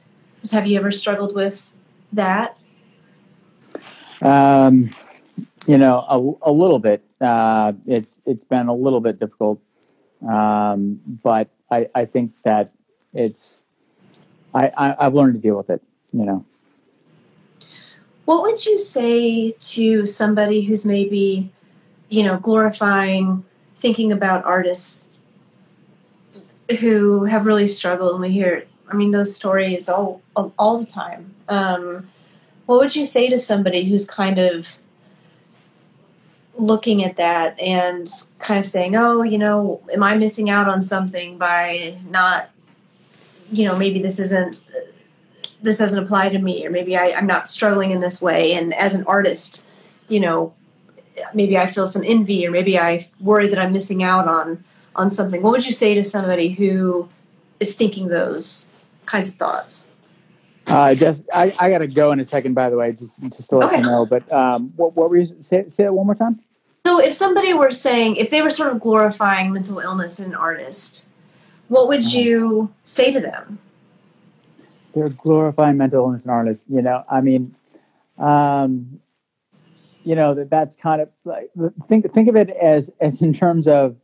Have 0.52 0.68
you 0.68 0.78
ever 0.78 0.92
struggled 0.92 1.36
with 1.36 1.74
that? 2.12 2.58
Um, 4.22 4.94
you 5.66 5.78
know, 5.78 6.06
a, 6.08 6.50
a 6.50 6.52
little 6.52 6.80
bit. 6.80 7.04
Uh, 7.20 7.74
it's 7.86 8.20
it's 8.26 8.44
been 8.44 8.68
a 8.68 8.74
little 8.76 9.00
bit 9.00 9.20
difficult, 9.20 9.62
um, 10.28 11.00
but 11.24 11.50
I, 11.72 11.90
I 11.96 12.06
think 12.06 12.42
that 12.44 12.72
it's 13.14 13.62
I, 14.54 14.72
I 14.78 14.96
I've 15.06 15.14
learned 15.14 15.34
to 15.36 15.40
deal 15.40 15.58
with 15.58 15.70
it. 15.70 15.82
You 16.12 16.26
know. 16.26 16.46
What 18.26 18.42
would 18.44 18.66
you 18.66 18.78
say 18.78 19.52
to 19.52 20.06
somebody 20.06 20.62
who's 20.62 20.86
maybe, 20.86 21.52
you 22.14 22.22
know, 22.22 22.38
glorifying 22.38 23.44
thinking 23.74 24.12
about 24.12 24.46
artists 24.46 25.10
who 26.80 27.24
have 27.24 27.48
really 27.48 27.66
struggled? 27.66 28.12
And 28.12 28.22
we 28.22 28.30
hear, 28.30 28.66
I 28.88 28.96
mean, 28.96 29.10
those 29.10 29.36
stories 29.36 29.90
all 29.90 30.22
all, 30.36 30.78
the 30.78 30.86
time. 30.86 31.34
Um, 31.50 32.08
what 32.68 32.80
would 32.80 32.96
you 32.96 33.04
say 33.04 33.30
to 33.30 33.38
somebody 33.40 33.86
who's 33.86 34.06
kind 34.06 34.38
of 34.38 34.78
looking 36.56 37.04
at 37.04 37.18
that 37.18 37.60
and 37.60 38.08
kind 38.38 38.60
of 38.60 38.68
saying, 38.68 38.96
"Oh, 38.96 39.24
you 39.24 39.40
know, 39.40 39.82
am 39.92 40.04
I 40.04 40.16
missing 40.16 40.52
out 40.52 40.70
on 40.70 40.84
something 40.84 41.40
by 41.40 41.98
not, 42.08 42.52
you 43.52 43.66
know, 43.66 43.76
maybe 43.76 44.00
this 44.00 44.20
isn't 44.20 44.62
this 45.64 45.80
doesn't 45.80 46.04
apply 46.04 46.30
to 46.30 46.38
me, 46.38 46.64
or 46.64 46.70
maybe 46.70 46.96
I, 46.96 47.14
I'm 47.14 47.26
not 47.26 47.48
struggling 47.48 47.90
in 47.90 48.02
this 48.02 48.22
way." 48.22 48.54
And 48.54 48.72
as 48.76 48.94
an 48.94 49.04
artist, 49.08 49.66
you 50.08 50.20
know, 50.20 50.54
maybe 51.34 51.58
I 51.58 51.68
feel 51.68 51.88
some 51.88 52.04
envy, 52.06 52.46
or 52.46 52.52
maybe 52.52 52.78
I 52.78 53.08
worry 53.20 53.48
that 53.48 53.60
I'm 53.60 53.74
missing 53.74 54.04
out 54.04 54.28
on 54.28 54.64
on 54.96 55.10
something. 55.10 55.42
What 55.42 55.52
would 55.52 55.66
you 55.66 55.72
say 55.72 55.94
to 55.96 56.04
somebody 56.04 56.50
who 56.50 57.10
is 57.60 57.76
thinking 57.76 58.08
those 58.08 58.68
kinds 59.06 59.30
of 59.30 59.36
thoughts? 59.36 59.86
Uh, 60.68 60.96
just 60.96 61.24
I, 61.34 61.54
I 61.60 61.70
got 61.70 61.80
to 61.80 61.88
go 61.88 62.12
in 62.12 62.20
a 62.20 62.26
second. 62.26 62.54
By 62.54 62.70
the 62.70 62.78
way, 62.78 62.94
just 62.94 63.22
just 63.22 63.50
to 63.50 63.58
let 63.58 63.68
okay. 63.68 63.78
you 63.78 63.84
know. 63.84 64.06
But 64.06 64.32
um, 64.32 64.74
what 64.76 64.96
what 64.96 65.10
were 65.10 65.18
you 65.18 65.26
say 65.44 65.66
say 65.70 65.84
it 65.84 65.94
one 65.94 66.06
more 66.06 66.16
time? 66.16 66.40
So, 66.86 67.00
if 67.00 67.14
somebody 67.14 67.54
were 67.54 67.72
saying, 67.72 68.18
if 68.18 68.30
they 68.30 68.42
were 68.42 68.50
sort 68.50 68.74
of 68.74 68.80
glorifying 68.80 69.54
mental 69.54 69.80
illness 69.80 70.20
in 70.20 70.28
an 70.28 70.36
artist, 70.36 71.08
what 71.70 71.88
would 71.88 72.02
uh-huh. 72.02 72.18
you 72.18 72.74
say 72.84 73.12
to 73.12 73.20
them? 73.20 73.60
They're 74.94 75.10
glorifying 75.10 75.78
mental 75.78 76.06
illness 76.06 76.26
in 76.26 76.30
artists. 76.30 76.66
You 76.70 76.82
know, 76.82 77.04
I 77.10 77.22
mean, 77.22 77.56
um, 78.18 79.00
you 80.04 80.16
know 80.16 80.34
that 80.34 80.50
that's 80.50 80.76
kind 80.76 81.02
of 81.02 81.10
like 81.24 81.50
think 81.88 82.12
think 82.14 82.30
of 82.30 82.36
it 82.36 82.50
as 82.50 82.90
as 83.00 83.22
in 83.22 83.34
terms 83.34 83.68
of 83.68 83.96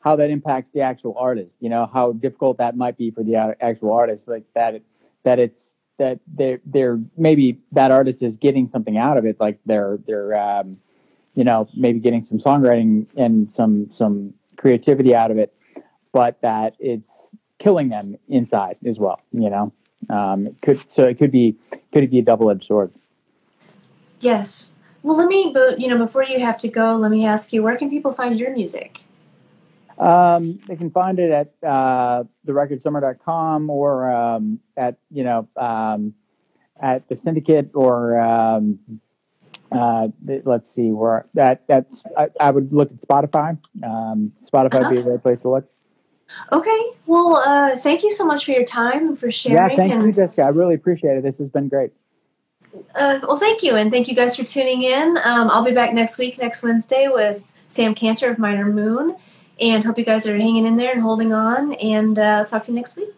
how 0.00 0.16
that 0.16 0.30
impacts 0.30 0.70
the 0.70 0.80
actual 0.80 1.14
artist. 1.18 1.56
You 1.60 1.68
know, 1.68 1.90
how 1.92 2.12
difficult 2.12 2.58
that 2.58 2.76
might 2.76 2.96
be 2.96 3.10
for 3.10 3.22
the 3.22 3.56
actual 3.60 3.92
artist. 3.92 4.28
Like 4.28 4.44
that, 4.54 4.76
it, 4.76 4.82
that 5.24 5.38
it's 5.38 5.74
that 5.98 6.20
they're 6.26 6.60
they're 6.64 7.00
maybe 7.16 7.58
that 7.72 7.90
artist 7.90 8.22
is 8.22 8.36
getting 8.36 8.68
something 8.68 8.96
out 8.96 9.16
of 9.16 9.26
it, 9.26 9.38
like 9.40 9.58
they're 9.66 9.98
they're 10.06 10.38
um, 10.38 10.78
you 11.34 11.44
know 11.44 11.68
maybe 11.76 11.98
getting 11.98 12.24
some 12.24 12.38
songwriting 12.38 13.06
and 13.16 13.50
some 13.50 13.90
some 13.92 14.34
creativity 14.56 15.14
out 15.14 15.30
of 15.30 15.38
it, 15.38 15.52
but 16.12 16.40
that 16.42 16.74
it's 16.78 17.30
killing 17.58 17.88
them 17.88 18.16
inside 18.28 18.76
as 18.86 18.98
well. 18.98 19.20
You 19.32 19.50
know, 19.50 19.72
um, 20.10 20.56
could 20.62 20.90
so 20.90 21.02
it 21.04 21.18
could 21.18 21.32
be 21.32 21.56
could 21.92 22.04
it 22.04 22.10
be 22.10 22.20
a 22.20 22.22
double 22.22 22.50
edged 22.50 22.64
sword? 22.66 22.92
Yes. 24.20 24.70
Well, 25.02 25.16
let 25.16 25.28
me, 25.28 25.50
but 25.54 25.80
you 25.80 25.88
know, 25.88 25.98
before 25.98 26.24
you 26.24 26.40
have 26.40 26.58
to 26.58 26.68
go, 26.68 26.96
let 26.96 27.10
me 27.10 27.24
ask 27.24 27.52
you, 27.52 27.62
where 27.62 27.76
can 27.76 27.88
people 27.88 28.12
find 28.12 28.38
your 28.38 28.52
music? 28.52 29.04
Um, 29.98 30.60
they 30.68 30.76
can 30.76 30.90
find 30.90 31.18
it 31.18 31.30
at 31.30 31.68
uh, 31.68 32.24
therecordsummer.com 32.46 33.68
or 33.70 34.10
um, 34.10 34.60
at 34.76 34.98
you 35.10 35.24
know 35.24 35.48
um, 35.56 36.14
at 36.80 37.08
the 37.08 37.16
syndicate 37.16 37.70
or 37.74 38.18
um, 38.20 38.78
uh, 39.72 40.08
let's 40.44 40.72
see 40.72 40.92
where 40.92 41.26
that 41.34 41.64
that's 41.66 42.02
I, 42.16 42.28
I 42.40 42.50
would 42.50 42.72
look 42.72 42.92
at 42.92 43.00
Spotify. 43.00 43.58
Um, 43.82 44.32
Spotify 44.44 44.74
uh-huh. 44.74 44.88
would 44.88 44.94
be 44.94 45.00
a 45.00 45.02
great 45.02 45.22
place 45.22 45.40
to 45.42 45.50
look. 45.50 45.68
Okay, 46.52 46.90
well, 47.06 47.36
uh, 47.36 47.76
thank 47.76 48.02
you 48.02 48.12
so 48.12 48.24
much 48.24 48.44
for 48.44 48.52
your 48.52 48.64
time 48.64 49.08
and 49.08 49.18
for 49.18 49.30
sharing. 49.30 49.56
Yeah, 49.56 49.76
thank 49.76 49.92
and, 49.92 50.04
you, 50.04 50.12
Jessica. 50.12 50.42
I 50.42 50.48
really 50.48 50.74
appreciate 50.74 51.16
it. 51.16 51.22
This 51.22 51.38
has 51.38 51.48
been 51.48 51.68
great. 51.68 51.90
Uh, 52.94 53.20
well, 53.22 53.36
thank 53.36 53.62
you, 53.62 53.76
and 53.76 53.90
thank 53.90 54.08
you 54.08 54.14
guys 54.14 54.36
for 54.36 54.44
tuning 54.44 54.82
in. 54.82 55.18
Um, 55.24 55.50
I'll 55.50 55.64
be 55.64 55.72
back 55.72 55.92
next 55.92 56.18
week, 56.18 56.38
next 56.38 56.62
Wednesday, 56.62 57.08
with 57.08 57.42
Sam 57.68 57.94
Cantor 57.94 58.30
of 58.30 58.38
Minor 58.38 58.66
Moon 58.66 59.16
and 59.60 59.84
hope 59.84 59.98
you 59.98 60.04
guys 60.04 60.26
are 60.26 60.36
hanging 60.36 60.66
in 60.66 60.76
there 60.76 60.92
and 60.92 61.02
holding 61.02 61.32
on. 61.32 61.74
And 61.74 62.18
uh, 62.18 62.44
talk 62.44 62.64
to 62.66 62.70
you 62.70 62.76
next 62.76 62.96
week. 62.96 63.10